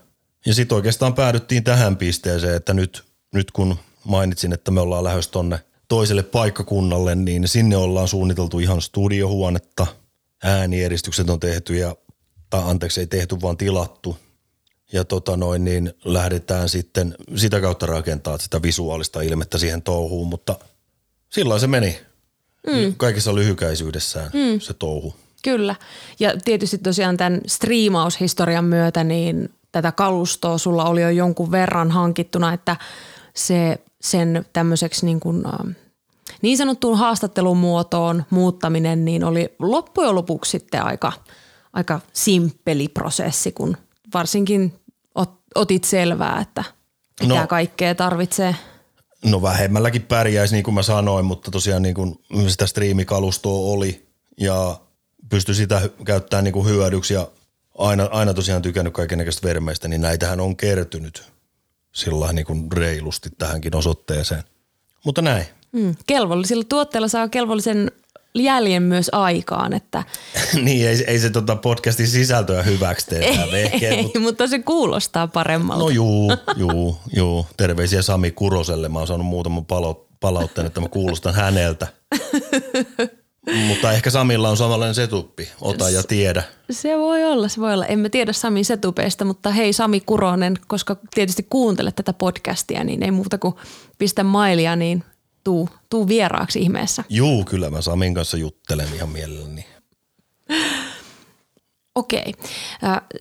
Ja 0.46 0.54
sitten 0.54 0.76
oikeastaan 0.76 1.14
päädyttiin 1.14 1.64
tähän 1.64 1.96
pisteeseen, 1.96 2.56
että 2.56 2.74
nyt, 2.74 3.04
nyt 3.34 3.50
kun 3.50 3.76
mainitsin, 4.04 4.52
että 4.52 4.70
me 4.70 4.80
ollaan 4.80 5.04
lähes 5.04 5.28
tonne 5.28 5.58
toiselle 5.88 6.22
paikkakunnalle, 6.22 7.14
niin 7.14 7.48
sinne 7.48 7.76
ollaan 7.76 8.08
suunniteltu 8.08 8.58
ihan 8.58 8.82
studiohuonetta. 8.82 9.86
Äänieristukset 10.42 11.30
on 11.30 11.40
tehty 11.40 11.76
ja, 11.76 11.96
tai 12.50 12.62
anteeksi 12.64 13.00
ei 13.00 13.06
tehty 13.06 13.40
vaan 13.42 13.56
tilattu 13.56 14.16
ja 14.92 15.04
tota 15.04 15.36
noin, 15.36 15.64
niin 15.64 15.92
lähdetään 16.04 16.68
sitten 16.68 17.14
sitä 17.36 17.60
kautta 17.60 17.86
rakentaa 17.86 18.38
sitä 18.38 18.62
visuaalista 18.62 19.20
ilmettä 19.20 19.58
siihen 19.58 19.82
touhuun, 19.82 20.28
mutta 20.28 20.58
sillä 21.28 21.58
se 21.58 21.66
meni. 21.66 22.00
Mm. 22.66 22.94
Kaikessa 22.96 23.34
lyhykäisyydessään 23.34 24.30
mm. 24.34 24.60
se 24.60 24.74
touhu. 24.74 25.14
Kyllä. 25.44 25.74
Ja 26.20 26.32
tietysti 26.44 26.78
tosiaan 26.78 27.16
tämän 27.16 27.40
striimaushistorian 27.46 28.64
myötä 28.64 29.04
niin 29.04 29.48
tätä 29.72 29.92
kalustoa 29.92 30.58
sulla 30.58 30.84
oli 30.84 31.02
jo 31.02 31.10
jonkun 31.10 31.50
verran 31.50 31.90
hankittuna, 31.90 32.52
että 32.52 32.76
se 33.34 33.78
sen 34.00 34.46
tämmöiseksi 34.52 35.06
niin, 35.06 35.20
kuin, 35.20 35.42
niin 36.42 36.58
sanottuun 36.58 36.98
haastattelun 36.98 37.56
muotoon 37.56 38.24
muuttaminen 38.30 39.04
niin 39.04 39.24
oli 39.24 39.54
loppujen 39.58 40.14
lopuksi 40.14 40.50
sitten 40.50 40.84
aika, 40.84 41.12
aika 41.72 42.00
simppeli 42.12 42.88
prosessi, 42.88 43.52
kun 43.52 43.76
varsinkin 44.14 44.72
otit 45.54 45.84
selvää, 45.84 46.40
että 46.40 46.64
mitä 47.20 47.40
no, 47.40 47.46
kaikkea 47.46 47.94
tarvitsee? 47.94 48.56
No 49.24 49.42
vähemmälläkin 49.42 50.02
pärjäisi, 50.02 50.54
niin 50.54 50.64
kuin 50.64 50.74
mä 50.74 50.82
sanoin, 50.82 51.24
mutta 51.24 51.50
tosiaan 51.50 51.82
niin 51.82 51.94
kuin 51.94 52.18
sitä 52.48 52.66
striimikalustoa 52.66 53.72
oli 53.72 54.06
ja 54.40 54.80
pystyi 55.28 55.54
sitä 55.54 55.90
käyttämään 56.04 56.44
niin 56.44 56.52
kuin 56.52 56.66
hyödyksi 56.66 57.14
ja 57.14 57.28
aina, 57.78 58.08
aina 58.12 58.34
tosiaan 58.34 58.62
tykännyt 58.62 58.94
kaikenlaista 58.94 59.48
vermeistä, 59.48 59.88
niin 59.88 60.00
näitähän 60.00 60.40
on 60.40 60.56
kertynyt 60.56 61.32
sillä 61.92 62.32
niin 62.32 62.46
kuin 62.46 62.72
reilusti 62.72 63.30
tähänkin 63.38 63.76
osoitteeseen. 63.76 64.44
Mutta 65.04 65.22
näin. 65.22 65.46
Mm, 65.72 65.94
kelvollisilla 66.06 66.64
tuotteilla 66.68 67.08
saa 67.08 67.28
kelvollisen 67.28 67.90
jäljen 68.34 68.82
myös 68.82 69.08
aikaan. 69.12 69.72
Että 69.72 70.04
niin, 70.62 70.88
ei, 70.88 71.04
ei 71.06 71.18
se 71.18 71.30
tota 71.30 71.56
podcastin 71.56 72.08
sisältöä 72.08 72.62
hyväksi 72.62 73.06
tee 73.06 73.18
ei, 73.52 73.86
ei, 73.86 74.02
mutta... 74.02 74.20
mutta 74.20 74.46
se 74.46 74.58
kuulostaa 74.58 75.26
paremmalta. 75.28 75.84
No 75.84 75.90
juu, 75.90 76.32
juu, 76.56 76.96
juu. 77.16 77.46
Terveisiä 77.56 78.02
Sami 78.02 78.30
Kuroselle. 78.30 78.88
Mä 78.88 78.98
oon 78.98 79.08
saanut 79.08 79.26
muutaman 79.26 79.64
palo, 79.64 80.06
palautteen, 80.20 80.66
että 80.66 80.80
mä 80.80 80.88
kuulostan 80.88 81.34
häneltä. 81.34 81.86
Mutta 83.68 83.92
ehkä 83.92 84.10
Samilla 84.10 84.48
on 84.50 84.56
samanlainen 84.56 84.94
setuppi, 84.94 85.48
ota 85.60 85.90
ja 85.90 86.02
tiedä. 86.02 86.42
Se 86.70 86.98
voi 86.98 87.24
olla, 87.24 87.48
se 87.48 87.60
voi 87.60 87.74
olla. 87.74 87.86
Emme 87.86 88.08
tiedä 88.08 88.32
Samin 88.32 88.64
setupeista, 88.64 89.24
mutta 89.24 89.50
hei 89.50 89.72
Sami 89.72 90.00
Kuronen, 90.00 90.58
koska 90.66 90.96
tietysti 91.14 91.46
kuuntelet 91.50 91.96
tätä 91.96 92.12
podcastia, 92.12 92.84
niin 92.84 93.02
ei 93.02 93.10
muuta 93.10 93.38
kuin 93.38 93.54
pistä 93.98 94.24
mailia, 94.24 94.76
niin 94.76 95.04
tuu, 95.44 95.68
tuu 95.90 96.08
vieraaksi 96.08 96.60
ihmeessä. 96.60 97.04
Juu, 97.08 97.44
kyllä 97.44 97.70
mä 97.70 97.82
Samin 97.82 98.14
kanssa 98.14 98.36
juttelen 98.36 98.94
ihan 98.94 99.08
mielelläni. 99.08 99.66
Okei. 101.94 102.32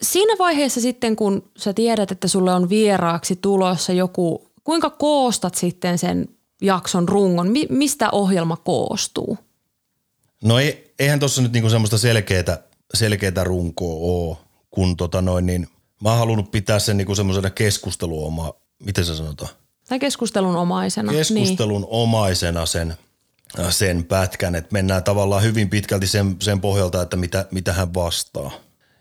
Siinä 0.01 0.35
vaiheessa 0.39 0.81
sitten, 0.81 1.15
kun 1.15 1.51
sä 1.57 1.73
tiedät, 1.73 2.11
että 2.11 2.27
sulle 2.27 2.53
on 2.53 2.69
vieraaksi 2.69 3.35
tulossa 3.35 3.93
joku, 3.93 4.51
kuinka 4.63 4.89
koostat 4.89 5.55
sitten 5.55 5.97
sen 5.97 6.27
jakson 6.61 7.09
rungon? 7.09 7.51
Mi- 7.51 7.67
mistä 7.69 8.09
ohjelma 8.11 8.57
koostuu? 8.57 9.37
No 10.43 10.59
ei, 10.59 10.93
eihän 10.99 11.19
tuossa 11.19 11.41
nyt 11.41 11.51
niinku 11.51 11.69
semmoista 11.69 11.97
selkeää, 11.97 12.63
selkeää 12.93 13.43
runkoa 13.43 13.95
ole, 13.95 14.37
kun 14.69 14.97
tota 14.97 15.21
noin, 15.21 15.45
niin 15.45 15.67
mä 16.01 16.09
oon 16.09 16.19
halunnut 16.19 16.51
pitää 16.51 16.79
sen 16.79 16.97
niinku 16.97 17.15
semmoisena 17.15 17.49
keskusteluoma, 17.49 18.53
miten 18.79 19.05
se 19.05 19.15
sanotaan? 19.15 19.49
Tai 19.91 19.99
keskustelun 19.99 20.55
omaisena. 20.55 21.11
Keskustelun 21.11 21.81
niin. 21.81 21.89
omaisena 21.89 22.65
sen, 22.65 22.95
sen 23.69 24.03
pätkän, 24.03 24.55
että 24.55 24.73
mennään 24.73 25.03
tavallaan 25.03 25.43
hyvin 25.43 25.69
pitkälti 25.69 26.07
sen, 26.07 26.35
sen 26.39 26.61
pohjalta, 26.61 27.01
että 27.01 27.17
mitä, 27.17 27.45
mitä 27.51 27.73
hän 27.73 27.93
vastaa. 27.93 28.51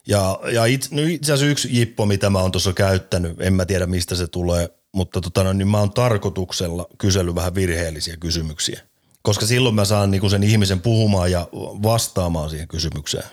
Ja, 0.07 0.41
ja 0.53 0.65
itse, 0.65 0.95
no 0.95 1.03
itse 1.03 1.33
asiassa 1.33 1.51
yksi 1.51 1.69
jippo, 1.73 2.07
mitä 2.07 2.31
mä 2.31 2.41
oon 2.41 2.53
tuossa 2.53 2.73
käyttänyt, 2.73 3.41
en 3.41 3.53
mä 3.53 3.65
tiedä 3.65 3.87
mistä 3.87 4.15
se 4.15 4.27
tulee, 4.27 4.69
mutta 4.93 5.21
tota, 5.21 5.45
no, 5.45 5.53
niin 5.53 5.69
mä 5.69 5.79
oon 5.79 5.93
tarkoituksella 5.93 6.87
kysellyt 6.99 7.35
vähän 7.35 7.55
virheellisiä 7.55 8.17
kysymyksiä. 8.17 8.81
Koska 9.23 9.47
silloin 9.47 9.75
mä 9.75 9.85
saan 9.85 10.11
niinku 10.11 10.29
sen 10.29 10.43
ihmisen 10.43 10.81
puhumaan 10.81 11.31
ja 11.31 11.49
vastaamaan 11.83 12.51
siihen 12.51 12.69
kysymykseen. 12.69 13.27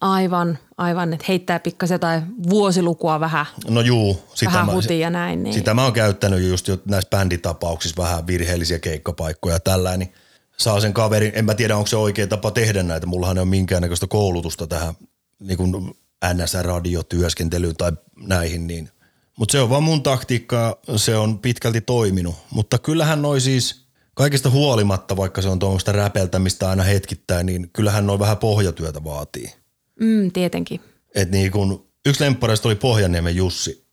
Aivan, 0.00 0.58
aivan, 0.76 1.12
että 1.12 1.24
heittää 1.28 1.60
pikkasen 1.60 2.00
tai 2.00 2.22
vuosilukua 2.50 3.20
vähän, 3.20 3.46
no 3.68 3.80
juu, 3.80 4.22
sitä 4.34 4.52
vähän 4.52 4.66
mä, 4.66 4.72
hutia 4.72 4.98
ja 4.98 5.10
näin. 5.10 5.42
Niin. 5.42 5.54
Sitä 5.54 5.74
mä 5.74 5.84
oon 5.84 5.92
käyttänyt 5.92 6.48
just 6.48 6.68
jo 6.68 6.78
näissä 6.84 7.10
bänditapauksissa 7.10 8.02
vähän 8.02 8.26
virheellisiä 8.26 8.78
keikkapaikkoja 8.78 9.54
ja 9.54 9.60
tällä, 9.60 9.96
niin 9.96 10.12
saa 10.56 10.80
sen 10.80 10.94
kaverin, 10.94 11.32
en 11.34 11.44
mä 11.44 11.54
tiedä 11.54 11.76
onko 11.76 11.86
se 11.86 11.96
oikea 11.96 12.26
tapa 12.26 12.50
tehdä 12.50 12.82
näitä, 12.82 13.06
mullahan 13.06 13.38
ei 13.38 13.42
ole 13.42 13.48
minkäännäköistä 13.48 14.06
koulutusta 14.06 14.66
tähän 14.66 14.94
niin 15.40 15.56
kuin 15.56 15.94
NS-radiotyöskentelyyn 16.34 17.76
tai 17.76 17.92
näihin, 18.16 18.66
niin 18.66 18.90
mutta 19.38 19.52
se 19.52 19.60
on 19.60 19.70
vaan 19.70 19.82
mun 19.82 20.02
taktiikkaa, 20.02 20.74
se 20.96 21.16
on 21.16 21.38
pitkälti 21.38 21.80
toiminut. 21.80 22.34
Mutta 22.50 22.78
kyllähän 22.78 23.22
noi 23.22 23.40
siis 23.40 23.84
kaikista 24.14 24.50
huolimatta, 24.50 25.16
vaikka 25.16 25.42
se 25.42 25.48
on 25.48 25.58
tuommoista 25.58 25.92
räpeltämistä 25.92 26.70
aina 26.70 26.82
hetkittäin, 26.82 27.46
niin 27.46 27.70
kyllähän 27.72 28.06
noin 28.06 28.20
vähän 28.20 28.36
pohjatyötä 28.36 29.04
vaatii. 29.04 29.52
Mm, 30.00 30.32
tietenkin. 30.32 30.80
Et 31.14 31.30
niin 31.30 31.50
kun 31.50 31.88
Yksi 32.08 32.24
lemppareista 32.24 32.68
oli 32.68 32.74
Pohjanniemen 32.74 33.36
Jussi, 33.36 33.86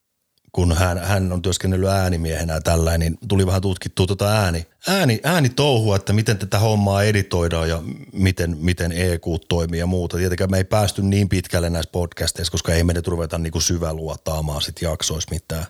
kun 0.52 0.78
hän, 0.78 0.98
hän 0.98 1.32
on 1.32 1.42
työskennellyt 1.42 1.90
äänimiehenä 1.90 2.62
tällainen, 2.62 3.00
niin 3.00 3.28
tuli 3.28 3.46
vähän 3.46 3.62
tutkittua 3.62 4.08
tuota 4.08 4.32
ääni, 4.32 4.66
ääni, 4.88 5.20
äänitouhua, 5.24 5.96
että 5.96 6.14
miten 6.14 6.38
tätä 6.38 6.60
hommaa 6.60 7.04
editoidaan 7.04 7.70
ja 7.70 7.84
miten, 8.14 8.58
miten 8.60 8.92
EQ 8.92 9.24
toimii 9.48 9.80
ja 9.80 9.86
muuta. 9.86 10.18
Tietenkään 10.18 10.52
me 10.52 10.58
ei 10.58 10.64
päästy 10.64 11.02
niin 11.02 11.30
pitkälle 11.30 11.70
näissä 11.70 11.92
podcasteissa, 11.92 12.52
koska 12.52 12.74
ei 12.74 12.84
me 12.84 12.94
nyt 12.94 13.08
ruveta 13.08 13.38
niinku 13.38 13.60
syväluotaamaan 13.60 14.62
sit 14.62 14.82
jaksoissa 14.82 15.32
mitään. 15.32 15.66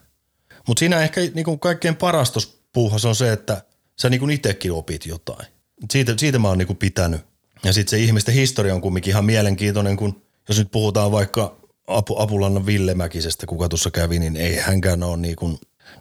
Mutta 0.68 0.80
siinä 0.80 1.02
ehkä 1.02 1.22
niinku 1.34 1.58
kaikkein 1.58 1.96
paras 1.96 2.58
puuhassa 2.74 3.10
on 3.10 3.16
se, 3.16 3.32
että 3.32 3.62
sä 4.02 4.10
niinku 4.10 4.28
itsekin 4.28 4.72
opit 4.72 5.06
jotain. 5.06 5.48
Siitä, 5.92 6.14
siitä 6.18 6.40
mä 6.40 6.48
oon 6.48 6.58
niinku 6.58 6.76
pitänyt. 6.76 7.22
Ja 7.64 7.74
sitten 7.74 7.90
se 7.90 8.04
ihmisten 8.04 8.36
historia 8.36 8.76
on 8.76 8.82
kumminkin 8.82 9.12
ihan 9.12 9.26
mielenkiintoinen, 9.26 9.98
kun 9.98 10.25
jos 10.50 10.58
nyt 10.58 10.72
puhutaan 10.72 11.12
vaikka 11.12 11.56
Apu, 11.88 12.20
Apulannan 12.20 12.66
Ville 12.66 12.94
Mäkisestä, 12.94 13.46
kuka 13.46 13.70
tuossa 13.70 13.92
kävi, 13.92 14.20
niin 14.20 14.36
ei 14.36 14.56
hänkään 14.56 15.04
ole 15.04 15.18
niin 15.18 15.36
kuin, 15.36 15.52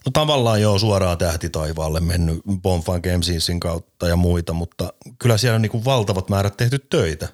no 0.06 0.10
tavallaan 0.12 0.62
joo 0.62 0.78
suoraan 0.78 1.18
tähtitaivaalle 1.18 2.00
mennyt 2.00 2.42
Bonfan 2.62 3.00
Gamessin 3.00 3.60
kautta 3.60 4.08
ja 4.08 4.16
muita, 4.16 4.52
mutta 4.52 4.92
kyllä 5.18 5.38
siellä 5.38 5.56
on 5.56 5.62
niin 5.62 5.70
kuin 5.70 5.84
valtavat 5.84 6.28
määrät 6.28 6.56
tehty 6.56 6.78
töitä 6.78 7.28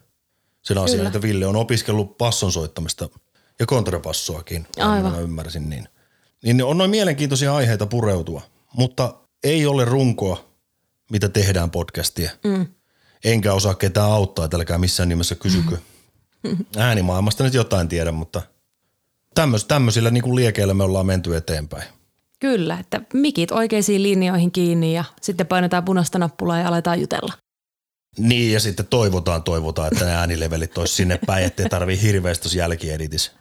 sen 0.62 0.78
asian, 0.78 1.06
että 1.06 1.22
Ville 1.22 1.46
on 1.46 1.56
opiskellut 1.56 2.18
passon 2.18 2.52
soittamista 2.52 3.08
ja 3.58 3.66
kontrapassoakin, 3.66 4.66
Aivan. 4.76 5.12
mä 5.12 5.18
ymmärsin 5.18 5.70
niin. 5.70 5.88
Niin 6.42 6.64
on 6.64 6.78
noin 6.78 6.90
mielenkiintoisia 6.90 7.54
aiheita 7.54 7.86
pureutua, 7.86 8.42
mutta 8.76 9.14
ei 9.44 9.66
ole 9.66 9.84
runkoa, 9.84 10.44
mitä 11.10 11.28
tehdään 11.28 11.70
podcastia. 11.70 12.30
Mm. 12.44 12.66
Enkä 13.24 13.54
osaa 13.54 13.74
ketään 13.74 14.10
auttaa, 14.10 14.44
että 14.44 14.56
älkää 14.56 14.78
missään 14.78 15.08
nimessä 15.08 15.34
kysykö. 15.34 15.70
Mm 15.70 15.82
Äänimaailmasta 16.76 17.44
nyt 17.44 17.54
jotain 17.54 17.88
tiedä, 17.88 18.12
mutta 18.12 18.42
tämmöis, 19.34 19.64
tämmöisillä 19.64 20.10
niin 20.10 20.22
kuin 20.22 20.36
liekeillä 20.36 20.74
me 20.74 20.84
ollaan 20.84 21.06
menty 21.06 21.36
eteenpäin. 21.36 21.84
Kyllä, 22.38 22.78
että 22.78 23.00
mikit 23.12 23.52
oikeisiin 23.52 24.02
linjoihin 24.02 24.50
kiinni 24.50 24.94
ja 24.94 25.04
sitten 25.20 25.46
painetaan 25.46 25.84
punaista 25.84 26.18
nappulaa 26.18 26.58
ja 26.58 26.68
aletaan 26.68 27.00
jutella. 27.00 27.32
Niin 28.18 28.52
ja 28.52 28.60
sitten 28.60 28.86
toivotaan, 28.86 29.42
toivotaan, 29.42 29.92
että 29.92 30.04
ne 30.04 30.14
äänilevelit 30.14 30.78
olisi 30.78 30.94
sinne 30.94 31.20
päin, 31.26 31.44
ettei 31.44 31.68
tarvii 31.68 32.02
hirveästi 32.02 32.58
jälkieditis 32.58 33.32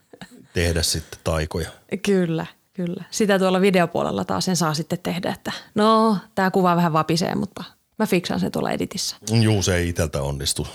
tehdä 0.53 0.82
sitten 0.82 1.20
taikoja. 1.24 1.70
Kyllä, 2.06 2.46
kyllä. 2.74 3.03
Sitä 3.12 3.39
tuolla 3.39 3.62
videopuolella 3.62 4.25
taas 4.25 4.46
sen 4.46 4.56
saa 4.56 4.74
sitten 4.74 5.00
tehdä, 5.03 5.32
että 5.32 5.51
no, 5.75 6.18
tämä 6.36 6.51
kuva 6.51 6.75
vähän 6.75 6.94
vapisee, 6.94 7.36
mutta 7.36 7.63
mä 8.00 8.06
fiksaan 8.06 8.39
sen 8.39 8.51
tuolla 8.51 8.72
editissä. 8.72 9.15
Juu, 9.41 9.63
se 9.63 9.75
ei 9.75 9.89
iteltä 9.89 10.22
onnistu 10.22 10.68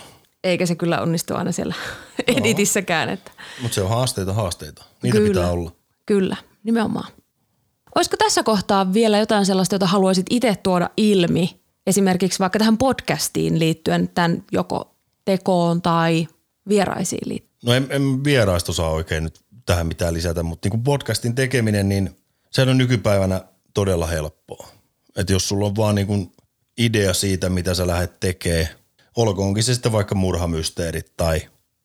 eikä 0.45 0.65
se 0.65 0.75
kyllä 0.75 1.01
onnistu 1.01 1.35
aina 1.35 1.51
siellä 1.51 1.75
no. 2.17 2.23
editissäkään. 2.37 3.09
Että. 3.09 3.31
Mutta 3.61 3.75
se 3.75 3.81
on 3.81 3.89
haasteita 3.89 4.33
haasteita. 4.33 4.85
Niitä 5.03 5.17
kyllä, 5.17 5.33
pitää 5.33 5.51
olla. 5.51 5.71
Kyllä, 6.05 6.37
nimenomaan. 6.63 7.11
Olisiko 7.95 8.17
tässä 8.17 8.43
kohtaa 8.43 8.93
vielä 8.93 9.17
jotain 9.17 9.45
sellaista, 9.45 9.75
jota 9.75 9.87
haluaisit 9.87 10.25
itse 10.29 10.55
tuoda 10.63 10.89
ilmi, 10.97 11.59
esimerkiksi 11.87 12.39
vaikka 12.39 12.59
tähän 12.59 12.77
podcastiin 12.77 13.59
liittyen, 13.59 14.09
tämän 14.09 14.43
joko 14.51 14.95
tekoon 15.25 15.81
tai 15.81 16.27
vieraisiin 16.69 17.29
liittyen? 17.29 17.59
No 17.65 17.73
en, 17.73 17.87
en 17.89 18.23
vieraista 18.23 18.71
osaa 18.71 18.89
oikein 18.89 19.23
nyt 19.23 19.39
tähän 19.65 19.87
mitään 19.87 20.13
lisätä, 20.13 20.43
mutta 20.43 20.65
niin 20.65 20.71
kuin 20.71 20.83
podcastin 20.83 21.35
tekeminen, 21.35 21.89
niin 21.89 22.17
se 22.51 22.61
on 22.61 22.77
nykypäivänä 22.77 23.41
todella 23.73 24.07
helppoa. 24.07 24.67
Että 25.15 25.33
jos 25.33 25.47
sulla 25.47 25.65
on 25.65 25.75
vaan 25.75 25.95
niin 25.95 26.07
kuin 26.07 26.31
idea 26.77 27.13
siitä, 27.13 27.49
mitä 27.49 27.73
sä 27.73 27.87
lähdet 27.87 28.19
tekemään– 28.19 28.67
olkoonkin 29.15 29.63
se 29.63 29.73
sitten 29.73 29.91
vaikka 29.91 30.15
murhamysteerit 30.15 31.17
tai 31.17 31.41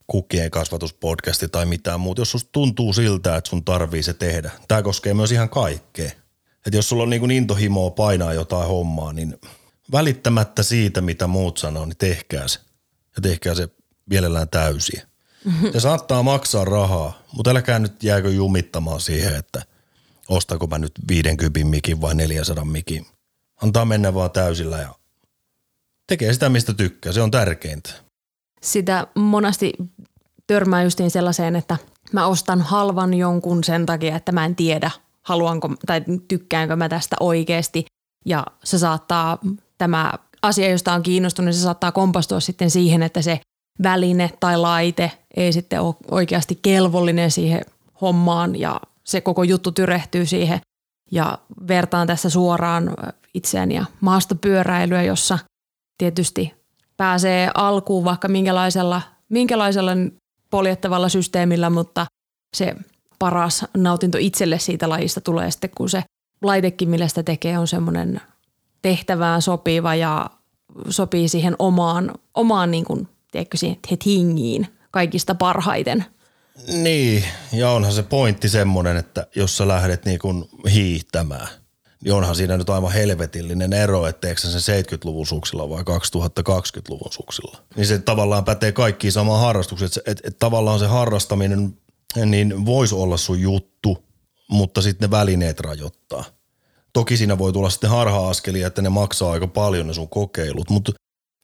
kukkien 0.07 0.51
kasvatuspodcasti 0.51 1.49
tai 1.49 1.67
mitään 1.67 2.01
muuta, 2.01 2.21
jos 2.21 2.31
susta 2.31 2.51
tuntuu 2.53 2.93
siltä, 2.93 3.37
että 3.37 3.51
sun 3.51 3.65
tarvii 3.65 4.03
se 4.03 4.15
tehdä. 4.15 4.51
Tämä 4.69 4.83
koskee 4.83 5.15
myös 5.15 5.33
ihan 5.33 5.49
kaikkea. 5.49 6.11
Että 6.67 6.77
jos 6.77 6.89
sulla 6.89 7.03
on 7.03 7.11
niin 7.11 7.21
kuin 7.21 7.31
intohimoa 7.31 7.91
painaa 7.91 8.33
jotain 8.33 8.69
hommaa, 8.69 9.13
niin 9.13 9.37
välittämättä 9.93 10.63
siitä, 10.63 11.01
mitä 11.01 11.27
muut 11.27 11.59
sanoo, 11.59 11.85
niin 11.85 11.97
tehkää 11.97 12.49
se. 12.49 12.61
Ja 13.17 13.23
tehkää 13.23 13.55
se 13.55 13.69
mielellään 14.11 14.49
täysiä. 14.49 15.07
Mm-hmm. 15.45 15.73
Se 15.73 15.81
saattaa 15.81 16.23
maksaa 16.23 16.65
rahaa, 16.65 17.23
mutta 17.33 17.51
älkää 17.51 17.79
nyt 17.79 18.03
jääkö 18.03 18.31
jumittamaan 18.31 19.01
siihen, 19.01 19.37
että 19.37 19.63
ostako 20.29 20.67
mä 20.67 20.79
nyt 20.79 20.93
50 21.09 21.65
mikin 21.65 22.01
vai 22.01 22.15
400 22.15 22.65
mikin. 22.65 23.07
Antaa 23.63 23.85
mennä 23.85 24.15
vaan 24.15 24.31
täysillä 24.31 24.79
ja 24.79 24.95
tekee 26.11 26.33
sitä, 26.33 26.49
mistä 26.49 26.75
tykkää. 26.75 27.13
Se 27.13 27.23
on 27.23 27.31
tärkeintä. 27.31 27.91
Sitä 28.63 29.07
monasti 29.15 29.73
törmää 30.47 30.83
justiin 30.83 31.11
sellaiseen, 31.11 31.57
että 31.57 31.77
mä 32.13 32.27
ostan 32.27 32.61
halvan 32.61 33.15
jonkun 33.15 33.65
sen 33.65 33.87
takia, 33.87 34.17
että 34.17 34.33
mä 34.33 34.45
en 34.45 34.57
tiedä, 34.57 34.91
haluanko 35.23 35.69
tai 35.87 36.05
tykkäänkö 36.29 36.77
mä 36.77 36.89
tästä 36.89 37.17
oikeasti. 37.21 37.85
Ja 38.27 38.47
se 38.65 38.79
saattaa, 38.79 39.39
tämä 39.79 40.13
asia, 40.43 40.71
josta 40.71 40.93
on 40.93 41.03
kiinnostunut, 41.03 41.47
niin 41.47 41.55
se 41.55 41.63
saattaa 41.63 41.93
kompastua 41.93 42.41
sitten 42.41 42.71
siihen, 42.71 43.03
että 43.03 43.23
se 43.23 43.41
väline 43.83 44.31
tai 44.41 44.57
laite 44.57 45.13
ei 45.37 45.53
sitten 45.53 45.81
ole 45.81 45.95
oikeasti 46.11 46.59
kelvollinen 46.63 47.31
siihen 47.31 47.61
hommaan 48.01 48.61
ja 48.61 48.81
se 49.05 49.21
koko 49.21 49.43
juttu 49.43 49.73
tyrehtyy 49.73 50.27
siihen. 50.27 50.61
Ja 51.13 51.39
vertaan 51.69 52.07
tässä 52.07 52.31
suoraan 52.31 52.91
itseäni 53.35 53.75
ja 53.75 53.85
maastopyöräilyä, 54.01 55.03
jossa 55.03 55.39
tietysti 56.01 56.55
pääsee 56.97 57.51
alkuun 57.55 58.05
vaikka 58.05 58.29
minkälaisella, 58.29 59.03
minkälaisella 59.29 59.93
poljettavalla 60.51 61.09
systeemillä, 61.09 61.71
mutta 61.71 62.07
se 62.57 62.75
paras 63.19 63.65
nautinto 63.77 64.19
itselle 64.21 64.59
siitä 64.59 64.89
lajista 64.89 65.21
tulee 65.21 65.51
sitten, 65.51 65.71
kun 65.77 65.91
se 65.91 66.03
laitekin, 66.43 66.89
millä 66.89 67.09
sitä 67.09 67.23
tekee, 67.23 67.59
on 67.59 67.69
semmoinen 67.69 68.21
tehtävään 68.83 69.43
sopiva 69.43 69.95
ja 69.95 70.31
sopii 70.89 71.29
siihen 71.29 71.57
omaan, 71.59 72.15
omaan 72.35 72.71
niin 72.71 72.85
kuin, 72.85 73.09
tiedätkö, 73.33 73.57
siihen 73.57 73.79
hingiin 74.07 74.67
kaikista 74.91 75.35
parhaiten. 75.35 76.05
Niin, 76.67 77.25
ja 77.53 77.71
onhan 77.71 77.93
se 77.93 78.03
pointti 78.03 78.49
semmoinen, 78.49 78.97
että 78.97 79.27
jos 79.37 79.57
sä 79.57 79.69
lähdet 79.69 80.05
niin 80.05 80.19
kuin 80.19 80.45
hiihtämään– 80.73 81.49
niin 82.05 82.15
onhan 82.15 82.37
siinä 82.37 82.57
nyt 82.57 82.71
aivan 82.71 82.93
helvetillinen 82.93 83.73
ero, 83.73 84.07
etteikö 84.07 84.41
se 84.41 84.83
70-luvun 84.83 85.27
suksilla 85.27 85.69
vai 85.69 85.83
2020-luvun 85.83 87.13
suksilla. 87.13 87.59
Niin 87.77 87.87
se 87.87 87.99
tavallaan 87.99 88.45
pätee 88.45 88.73
kaikkiin 88.73 89.13
samaan 89.13 89.41
harrastukseen, 89.41 89.87
että 89.87 90.01
et, 90.07 90.21
et 90.25 90.39
tavallaan 90.39 90.79
se 90.79 90.87
harrastaminen 90.87 91.79
niin 92.27 92.67
voisi 92.67 92.95
olla 92.95 93.17
sun 93.17 93.41
juttu, 93.41 94.05
mutta 94.51 94.83
sitten 94.83 95.07
ne 95.07 95.11
välineet 95.11 95.61
rajoittaa. 95.61 96.25
Toki 96.93 97.17
siinä 97.17 97.39
voi 97.39 97.53
tulla 97.53 97.71
sitten 97.71 97.91
harha-askelia, 97.91 98.67
että 98.67 98.83
ne 98.83 98.89
maksaa 98.89 99.33
aika 99.33 99.47
paljon 99.47 99.87
ne 99.87 99.95
sun 99.95 100.09
kokeilut, 100.09 100.71
mutta 100.71 100.93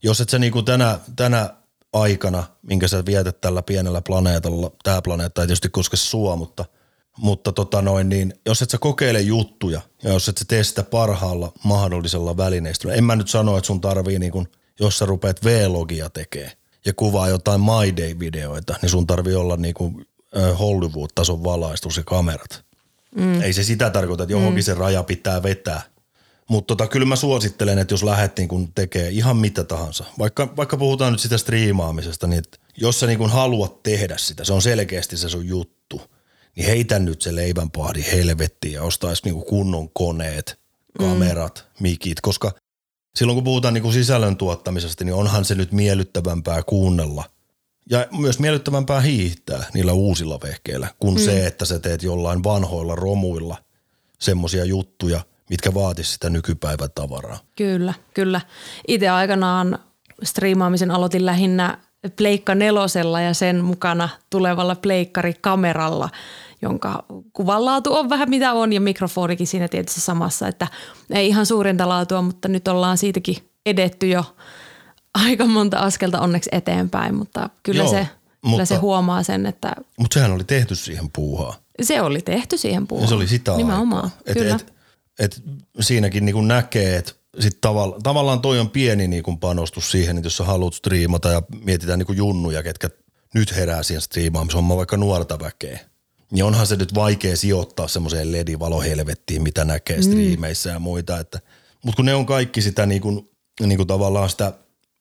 jos 0.02 0.20
et 0.20 0.28
sä 0.28 0.38
niinku 0.38 0.62
tänä, 0.62 0.98
tänä 1.16 1.50
aikana, 1.92 2.44
minkä 2.62 2.88
sä 2.88 3.06
vietät 3.06 3.40
tällä 3.40 3.62
pienellä 3.62 4.02
planeetalla, 4.02 4.70
tämä 4.82 5.02
planeetta 5.02 5.40
ei 5.40 5.46
tietysti 5.46 5.68
koske 5.68 5.96
sua, 5.96 6.36
mutta– 6.36 6.64
mutta 7.16 7.52
tota 7.52 7.82
noin, 7.82 8.08
niin 8.08 8.34
jos 8.46 8.62
et 8.62 8.70
sä 8.70 8.78
kokeile 8.78 9.20
juttuja 9.20 9.80
ja 10.02 10.12
jos 10.12 10.28
et 10.28 10.38
sä 10.38 10.44
tee 10.48 10.64
sitä 10.64 10.82
parhaalla 10.82 11.52
mahdollisella 11.64 12.36
välineistöllä, 12.36 12.94
en 12.94 13.04
mä 13.04 13.16
nyt 13.16 13.28
sano, 13.28 13.56
että 13.56 13.66
sun 13.66 13.80
tarvii 13.80 14.18
niin 14.18 14.32
kun, 14.32 14.48
jos 14.80 14.98
sä 14.98 15.06
rupeat 15.06 15.44
V-logia 15.44 16.10
tekee 16.10 16.52
ja 16.84 16.92
kuvaa 16.94 17.28
jotain 17.28 17.60
My 17.60 17.96
Day-videoita, 17.96 18.74
niin 18.82 18.90
sun 18.90 19.06
tarvii 19.06 19.34
olla 19.34 19.56
niin 19.56 19.74
kuin 19.74 20.06
Hollywood-tason 20.58 21.44
valaistus 21.44 21.96
ja 21.96 22.02
kamerat. 22.04 22.64
Mm. 23.14 23.42
Ei 23.42 23.52
se 23.52 23.62
sitä 23.62 23.90
tarkoita, 23.90 24.22
että 24.22 24.32
johonkin 24.32 24.62
mm. 24.62 24.64
se 24.64 24.74
raja 24.74 25.02
pitää 25.02 25.42
vetää. 25.42 25.82
Mutta 26.48 26.76
tota, 26.76 26.90
kyllä 26.90 27.06
mä 27.06 27.16
suosittelen, 27.16 27.78
että 27.78 27.94
jos 27.94 28.02
lähdet 28.02 28.38
niin 28.38 28.48
kun 28.48 28.72
tekee 28.74 29.08
ihan 29.08 29.36
mitä 29.36 29.64
tahansa, 29.64 30.04
vaikka, 30.18 30.56
vaikka 30.56 30.76
puhutaan 30.76 31.12
nyt 31.12 31.20
sitä 31.20 31.38
striimaamisesta, 31.38 32.26
niin 32.26 32.42
jos 32.76 33.00
sä 33.00 33.06
niin 33.06 33.18
kun 33.18 33.30
haluat 33.30 33.82
tehdä 33.82 34.16
sitä, 34.16 34.44
se 34.44 34.52
on 34.52 34.62
selkeästi 34.62 35.16
se 35.16 35.28
sun 35.28 35.46
juttu– 35.46 36.00
niin 36.56 36.66
heitä 36.66 36.98
nyt 36.98 37.22
se 37.22 37.34
leivänpahdi 37.34 38.04
helvettiin 38.12 38.74
ja 38.74 38.82
ostaisi 38.82 39.22
niinku 39.24 39.42
kunnon 39.42 39.90
koneet, 39.90 40.58
kamerat, 40.98 41.66
mm. 41.66 41.82
mikit, 41.82 42.20
koska 42.20 42.52
silloin 43.16 43.36
kun 43.36 43.44
puhutaan 43.44 43.74
niinku 43.74 43.92
sisällön 43.92 44.36
tuottamisesta, 44.36 45.04
niin 45.04 45.14
onhan 45.14 45.44
se 45.44 45.54
nyt 45.54 45.72
miellyttävämpää 45.72 46.62
kuunnella 46.62 47.24
ja 47.90 48.06
myös 48.18 48.38
miellyttävämpää 48.38 49.00
hiihtää 49.00 49.64
niillä 49.74 49.92
uusilla 49.92 50.38
vehkeillä 50.42 50.88
kuin 51.00 51.14
mm. 51.14 51.20
se, 51.20 51.46
että 51.46 51.64
sä 51.64 51.78
teet 51.78 52.02
jollain 52.02 52.44
vanhoilla 52.44 52.94
romuilla 52.94 53.56
semmoisia 54.18 54.64
juttuja, 54.64 55.20
mitkä 55.50 55.74
vaatis 55.74 56.12
sitä 56.12 56.30
nykypäivän 56.30 56.90
tavaraa. 56.94 57.38
Kyllä, 57.56 57.94
kyllä. 58.14 58.40
Itse 58.88 59.08
aikanaan 59.08 59.78
striimaamisen 60.22 60.90
aloitin 60.90 61.26
lähinnä 61.26 61.78
Pleikka 62.16 62.54
nelosella 62.54 63.20
ja 63.20 63.34
sen 63.34 63.64
mukana 63.64 64.08
tulevalla 64.30 64.74
pleikkarikameralla– 64.74 66.08
jonka 66.62 67.04
kuvanlaatu 67.32 67.94
on 67.94 68.08
vähän 68.08 68.30
mitä 68.30 68.52
on 68.52 68.72
ja 68.72 68.80
mikrofonikin 68.80 69.46
siinä 69.46 69.68
tietysti 69.68 70.00
samassa, 70.00 70.48
että 70.48 70.66
ei 71.10 71.28
ihan 71.28 71.46
suurinta 71.46 71.88
laatua, 71.88 72.22
mutta 72.22 72.48
nyt 72.48 72.68
ollaan 72.68 72.98
siitäkin 72.98 73.36
edetty 73.66 74.08
jo 74.08 74.24
aika 75.14 75.46
monta 75.46 75.78
askelta 75.78 76.20
onneksi 76.20 76.50
eteenpäin, 76.52 77.14
mutta 77.14 77.50
kyllä 77.62 77.82
Joo. 77.82 77.90
se 77.90 78.08
Kyllä 78.50 78.64
se 78.64 78.76
huomaa 78.76 79.22
sen, 79.22 79.46
että 79.46 79.72
Mutta 79.98 80.14
sehän 80.14 80.32
oli 80.32 80.44
tehty 80.44 80.74
siihen 80.74 81.10
puuhaan. 81.12 81.54
se 81.82 82.02
oli 82.02 82.20
tehty 82.20 82.58
siihen 82.58 82.86
puuhaan. 82.86 83.04
Ja 83.04 83.08
se 83.08 83.14
oli 83.14 83.28
sitä 83.28 83.56
Nimenomaan, 83.56 84.04
aikaa. 84.04 84.18
Et, 84.26 84.38
kyllä. 84.38 84.54
et, 84.54 84.74
et, 85.18 85.42
siinäkin 85.80 86.24
niinku 86.24 86.40
näkee, 86.40 86.96
että 86.96 87.12
sit 87.38 87.60
tavalla, 87.60 87.96
tavallaan 88.02 88.40
toi 88.40 88.60
on 88.60 88.70
pieni 88.70 89.08
niinku 89.08 89.36
panostus 89.36 89.90
siihen, 89.90 90.16
että 90.16 90.26
jos 90.26 90.36
sä 90.36 90.44
haluat 90.44 90.74
striimata 90.74 91.28
ja 91.30 91.42
mietitään 91.64 91.98
niinku 91.98 92.12
junnuja, 92.12 92.62
ketkä 92.62 92.90
nyt 93.34 93.56
herää 93.56 93.82
siihen 93.82 94.02
striimaamiseen, 94.02 94.68
vaikka 94.68 94.96
nuorta 94.96 95.38
väkeä. 95.38 95.80
Niin 96.30 96.44
onhan 96.44 96.66
se 96.66 96.76
nyt 96.76 96.94
vaikea 96.94 97.36
sijoittaa 97.36 97.88
semmoiseen 97.88 98.32
ledivalohelvettiin, 98.32 99.42
mitä 99.42 99.64
näkee 99.64 100.02
striimeissä 100.02 100.70
ja 100.70 100.78
muita. 100.78 101.18
Että, 101.18 101.40
mutta 101.84 101.96
kun 101.96 102.04
ne 102.04 102.14
on 102.14 102.26
kaikki 102.26 102.62
sitä 102.62 102.86
niinku, 102.86 103.30
niinku 103.60 103.84
tavallaan 103.84 104.30
sitä, 104.30 104.52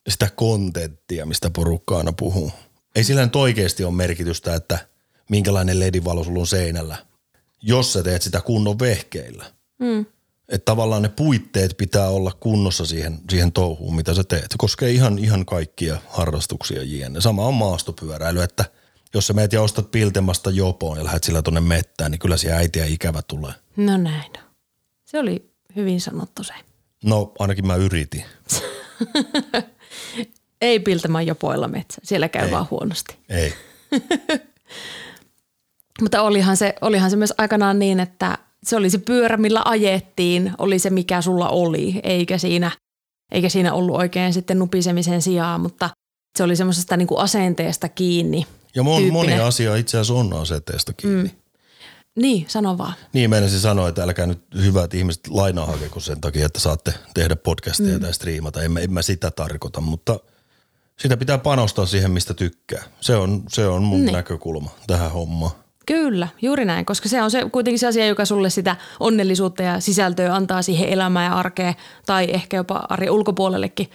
sitä 0.08 0.30
kontenttia, 0.36 1.26
mistä 1.26 1.50
porukka 1.50 1.98
aina 1.98 2.12
puhuu. 2.12 2.52
Ei 2.96 3.04
sillä 3.04 3.24
nyt 3.24 3.36
oikeasti 3.36 3.84
ole 3.84 3.94
merkitystä, 3.94 4.54
että 4.54 4.78
minkälainen 5.28 5.80
ledivalo 5.80 6.24
sulla 6.24 6.40
on 6.40 6.46
seinällä, 6.46 6.96
jos 7.62 7.92
sä 7.92 8.02
teet 8.02 8.22
sitä 8.22 8.40
kunnon 8.40 8.78
vehkeillä. 8.78 9.44
Mm. 9.78 10.06
Että 10.48 10.64
tavallaan 10.64 11.02
ne 11.02 11.08
puitteet 11.08 11.76
pitää 11.76 12.08
olla 12.08 12.32
kunnossa 12.40 12.86
siihen, 12.86 13.18
siihen 13.30 13.52
touhuun, 13.52 13.96
mitä 13.96 14.14
sä 14.14 14.24
teet. 14.24 14.42
Se 14.42 14.58
koskee 14.58 14.90
ihan, 14.90 15.18
ihan 15.18 15.46
kaikkia 15.46 15.98
harrastuksia 16.08 16.82
jne. 16.82 17.20
Sama 17.20 17.46
on 17.46 17.54
maastopyöräily, 17.54 18.42
että 18.42 18.64
jos 19.16 19.26
sä 19.26 19.32
meet 19.32 19.52
ja 19.52 19.62
ostat 19.62 19.90
piltemasta 19.90 20.50
jopoon 20.50 20.98
ja 20.98 21.04
lähdet 21.04 21.24
sillä 21.24 21.42
tonne 21.42 21.60
mettään, 21.60 22.10
niin 22.10 22.18
kyllä 22.18 22.36
siellä 22.36 22.58
äitiä 22.58 22.84
ikävä 22.84 23.22
tulee. 23.22 23.52
No 23.76 23.96
näin. 23.96 24.32
Se 25.04 25.18
oli 25.18 25.50
hyvin 25.76 26.00
sanottu 26.00 26.44
se. 26.44 26.54
No 27.04 27.32
ainakin 27.38 27.66
mä 27.66 27.76
yritin. 27.76 28.24
Ei 30.60 30.80
piltämään 30.80 31.26
jopoilla 31.26 31.68
metsä. 31.68 32.00
Siellä 32.04 32.28
käy 32.28 32.50
vaan 32.50 32.66
huonosti. 32.70 33.16
Ei. 33.28 33.54
Mutta 36.02 36.22
olihan 36.22 36.56
se, 36.56 36.74
olihan 36.80 37.10
se 37.10 37.16
myös 37.16 37.34
aikanaan 37.38 37.78
niin, 37.78 38.00
että 38.00 38.38
se 38.64 38.76
oli 38.76 38.90
se 38.90 38.98
pyörä, 38.98 39.36
millä 39.36 39.62
ajettiin, 39.64 40.52
oli 40.58 40.78
se 40.78 40.90
mikä 40.90 41.22
sulla 41.22 41.48
oli, 41.48 42.00
eikä 42.02 42.38
siinä, 42.38 42.70
eikä 43.32 43.48
siinä 43.48 43.74
ollut 43.74 43.96
oikein 43.96 44.32
sitten 44.32 44.58
nupisemisen 44.58 45.22
sijaa, 45.22 45.58
mutta 45.58 45.90
se 46.38 46.44
oli 46.44 46.56
semmoisesta 46.56 46.96
niin 46.96 47.08
kuin 47.08 47.20
asenteesta 47.20 47.88
kiinni. 47.88 48.46
Ja 48.76 48.82
mon, 48.82 49.12
moni 49.12 49.32
asia 49.32 49.76
itse 49.76 49.98
asiassa 49.98 50.14
on 50.14 50.32
asenteesta 50.32 50.92
kiinni. 50.92 51.28
Mm. 51.28 51.30
Niin, 52.22 52.44
sano 52.48 52.78
vaan. 52.78 52.94
Niin 53.12 53.30
meinasin 53.30 53.60
sanoa, 53.60 53.88
että 53.88 54.02
älkää 54.02 54.26
nyt 54.26 54.40
hyvät 54.62 54.94
ihmiset 54.94 55.28
lainaa 55.28 55.66
hakeko 55.66 56.00
sen 56.00 56.20
takia, 56.20 56.46
että 56.46 56.60
saatte 56.60 56.94
tehdä 57.14 57.36
podcastia 57.36 57.94
mm. 57.94 58.00
tai 58.00 58.14
striimata. 58.14 58.62
En 58.62 58.72
mä, 58.72 58.80
en 58.80 58.92
mä 58.92 59.02
sitä 59.02 59.30
tarkoita, 59.30 59.80
mutta 59.80 60.20
sitä 60.98 61.16
pitää 61.16 61.38
panostaa 61.38 61.86
siihen, 61.86 62.10
mistä 62.10 62.34
tykkää. 62.34 62.82
Se 63.00 63.16
on, 63.16 63.42
se 63.48 63.66
on 63.66 63.82
mun 63.82 63.98
Niin. 63.98 64.06
niin. 64.06 64.14
näkökulma 64.14 64.70
tähän 64.86 65.12
hommaan. 65.12 65.52
Kyllä, 65.86 66.28
juuri 66.42 66.64
näin, 66.64 66.86
koska 66.86 67.08
se 67.08 67.22
on 67.22 67.30
se 67.30 67.42
kuitenkin 67.52 67.78
se 67.78 67.86
asia, 67.86 68.06
joka 68.06 68.24
sulle 68.24 68.50
sitä 68.50 68.76
onnellisuutta 69.00 69.62
ja 69.62 69.80
sisältöä 69.80 70.34
antaa 70.34 70.62
siihen 70.62 70.88
elämään 70.88 71.32
ja 71.32 71.38
arkeen 71.38 71.74
tai 72.06 72.28
ehkä 72.30 72.56
jopa 72.56 72.86
arjen 72.88 73.10
ulkopuolellekin. 73.12 73.90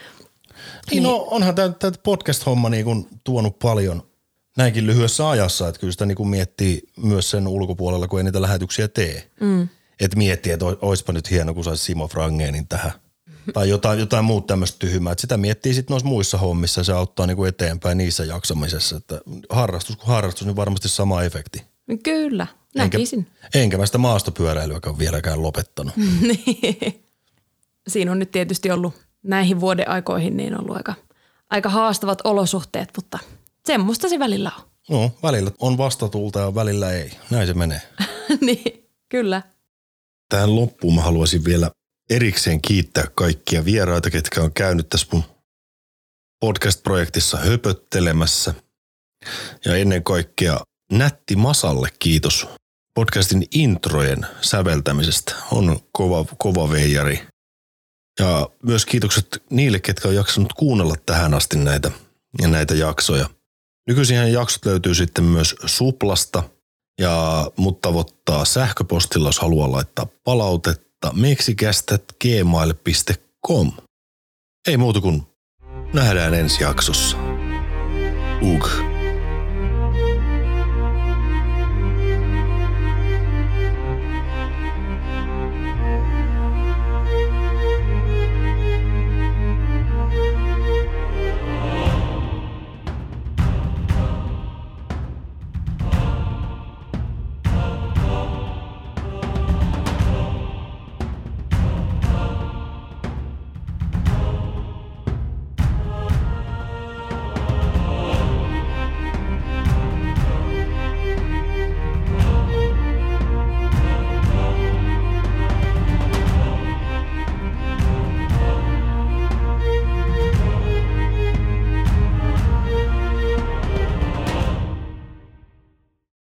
Niin, 0.92 1.04
no 1.04 1.28
onhan 1.32 1.56
tämä 1.56 1.72
podcast-homma 2.04 2.70
niin 2.70 3.08
tuonut 3.24 3.60
paljon 3.60 4.04
näinkin 4.58 4.88
lyhyessä 4.88 5.30
ajassa, 5.30 5.68
että 5.68 5.80
kyllä 5.80 5.92
sitä 5.92 6.06
niin 6.06 6.16
kuin 6.16 6.30
miettii 6.30 6.82
myös 6.98 7.30
sen 7.30 7.48
ulkopuolella, 7.48 8.08
kun 8.08 8.20
ei 8.20 8.24
niitä 8.24 8.42
lähetyksiä 8.42 8.88
tee. 8.88 9.32
Mm. 9.40 9.68
Että 10.00 10.18
miettii, 10.18 10.52
että 10.52 10.66
oispa 10.66 11.14
nyt 11.14 11.32
hieno, 11.32 11.54
kun 11.54 11.64
saisi 11.64 11.84
Simo 11.84 12.08
Frangenin 12.08 12.68
tähän. 12.68 12.92
Tai 13.54 13.70
jotain, 13.70 14.00
jotain 14.00 14.26
muuta 14.26 14.48
tämmöistä 14.48 14.80
tyhmää. 14.80 15.12
Että 15.12 15.22
sitä 15.22 15.38
miettii 15.38 15.74
sitten 15.74 15.94
noissa 15.94 16.08
muissa 16.08 16.38
hommissa 16.38 16.80
ja 16.80 16.84
se 16.86 16.94
auttaa 16.94 17.28
niin 17.28 17.38
kuin 17.38 17.50
eteenpäin 17.50 17.98
niissä 17.98 18.26
jaksamisessa. 18.26 18.98
Että 18.98 19.22
harrastus 19.50 19.96
kuin 19.96 20.08
harrastus, 20.08 20.48
niin 20.48 20.56
varmasti 20.56 20.90
sama 20.90 21.24
efekti. 21.24 21.64
Kyllä, 22.04 22.48
Enkä, 22.76 22.98
näkisin. 22.98 23.28
enkä 23.56 23.78
mä 23.78 23.86
sitä 23.86 23.98
maastopyöräilyäkään 23.98 25.00
vieläkään 25.00 25.42
lopettanut. 25.42 25.94
Niin. 26.22 27.06
Siinä 27.88 28.12
on 28.12 28.20
nyt 28.20 28.32
tietysti 28.32 28.72
ollut 28.72 28.94
näihin 29.24 29.60
vuoden 29.60 29.90
aikoihin 29.90 30.38
niin 30.38 30.60
ollut 30.60 30.78
aika, 30.78 30.94
aika 31.50 31.70
haastavat 31.70 32.22
olosuhteet, 32.24 32.90
mutta 32.96 33.20
semmoista 33.68 34.10
se 34.10 34.20
välillä 34.20 34.52
on. 34.58 34.72
No, 34.90 35.12
välillä 35.24 35.52
on 35.60 35.78
vastatuulta 35.78 36.40
ja 36.40 36.56
välillä 36.56 36.92
ei. 36.92 37.12
Näin 37.30 37.48
se 37.48 37.54
menee. 37.54 37.82
niin, 38.42 38.90
kyllä. 39.10 39.42
Tähän 40.30 40.56
loppuun 40.56 40.96
mä 40.96 41.02
haluaisin 41.02 41.46
vielä 41.46 41.72
erikseen 42.10 42.62
kiittää 42.62 43.06
kaikkia 43.16 43.66
vieraita, 43.66 44.10
ketkä 44.10 44.42
on 44.42 44.54
käynyt 44.54 44.90
tässä 44.90 45.08
mun 45.12 45.24
podcast-projektissa 46.40 47.38
höpöttelemässä. 47.38 48.54
Ja 49.66 49.76
ennen 49.76 50.04
kaikkea 50.04 50.60
Nätti 50.92 51.36
Masalle 51.36 51.90
kiitos 52.00 52.48
podcastin 52.94 53.46
introjen 53.54 54.26
säveltämisestä. 54.42 55.36
On 55.52 55.80
kova, 55.92 56.26
kova 56.38 56.70
veijari. 56.70 57.28
Ja 58.20 58.50
myös 58.64 58.86
kiitokset 58.86 59.44
niille, 59.50 59.80
ketkä 59.80 60.08
on 60.08 60.16
jaksanut 60.16 60.54
kuunnella 60.54 60.96
tähän 61.06 61.34
asti 61.34 61.58
näitä, 61.58 61.92
ja 62.42 62.48
näitä 62.48 62.76
jaksoja. 62.76 63.30
Nykyisin 63.88 64.34
jaksot 64.34 64.66
löytyy 64.66 64.96
sitten 64.96 65.24
myös 65.24 65.56
Suplasta– 65.66 66.44
ja 67.02 67.52
mut 67.58 67.82
tavoittaa 67.82 68.46
sähköpostilla, 68.46 69.28
jos 69.28 69.40
haluaa 69.40 69.72
laittaa 69.72 70.08
palautetta 70.24 71.14
meksikästä.gmail.com. 71.14 73.72
Ei 74.68 74.78
muuta 74.78 75.02
kuin 75.02 75.24
nähdään 75.94 76.34
ensi 76.34 76.64
jaksossa. 76.64 77.18
Ugh. 78.42 78.91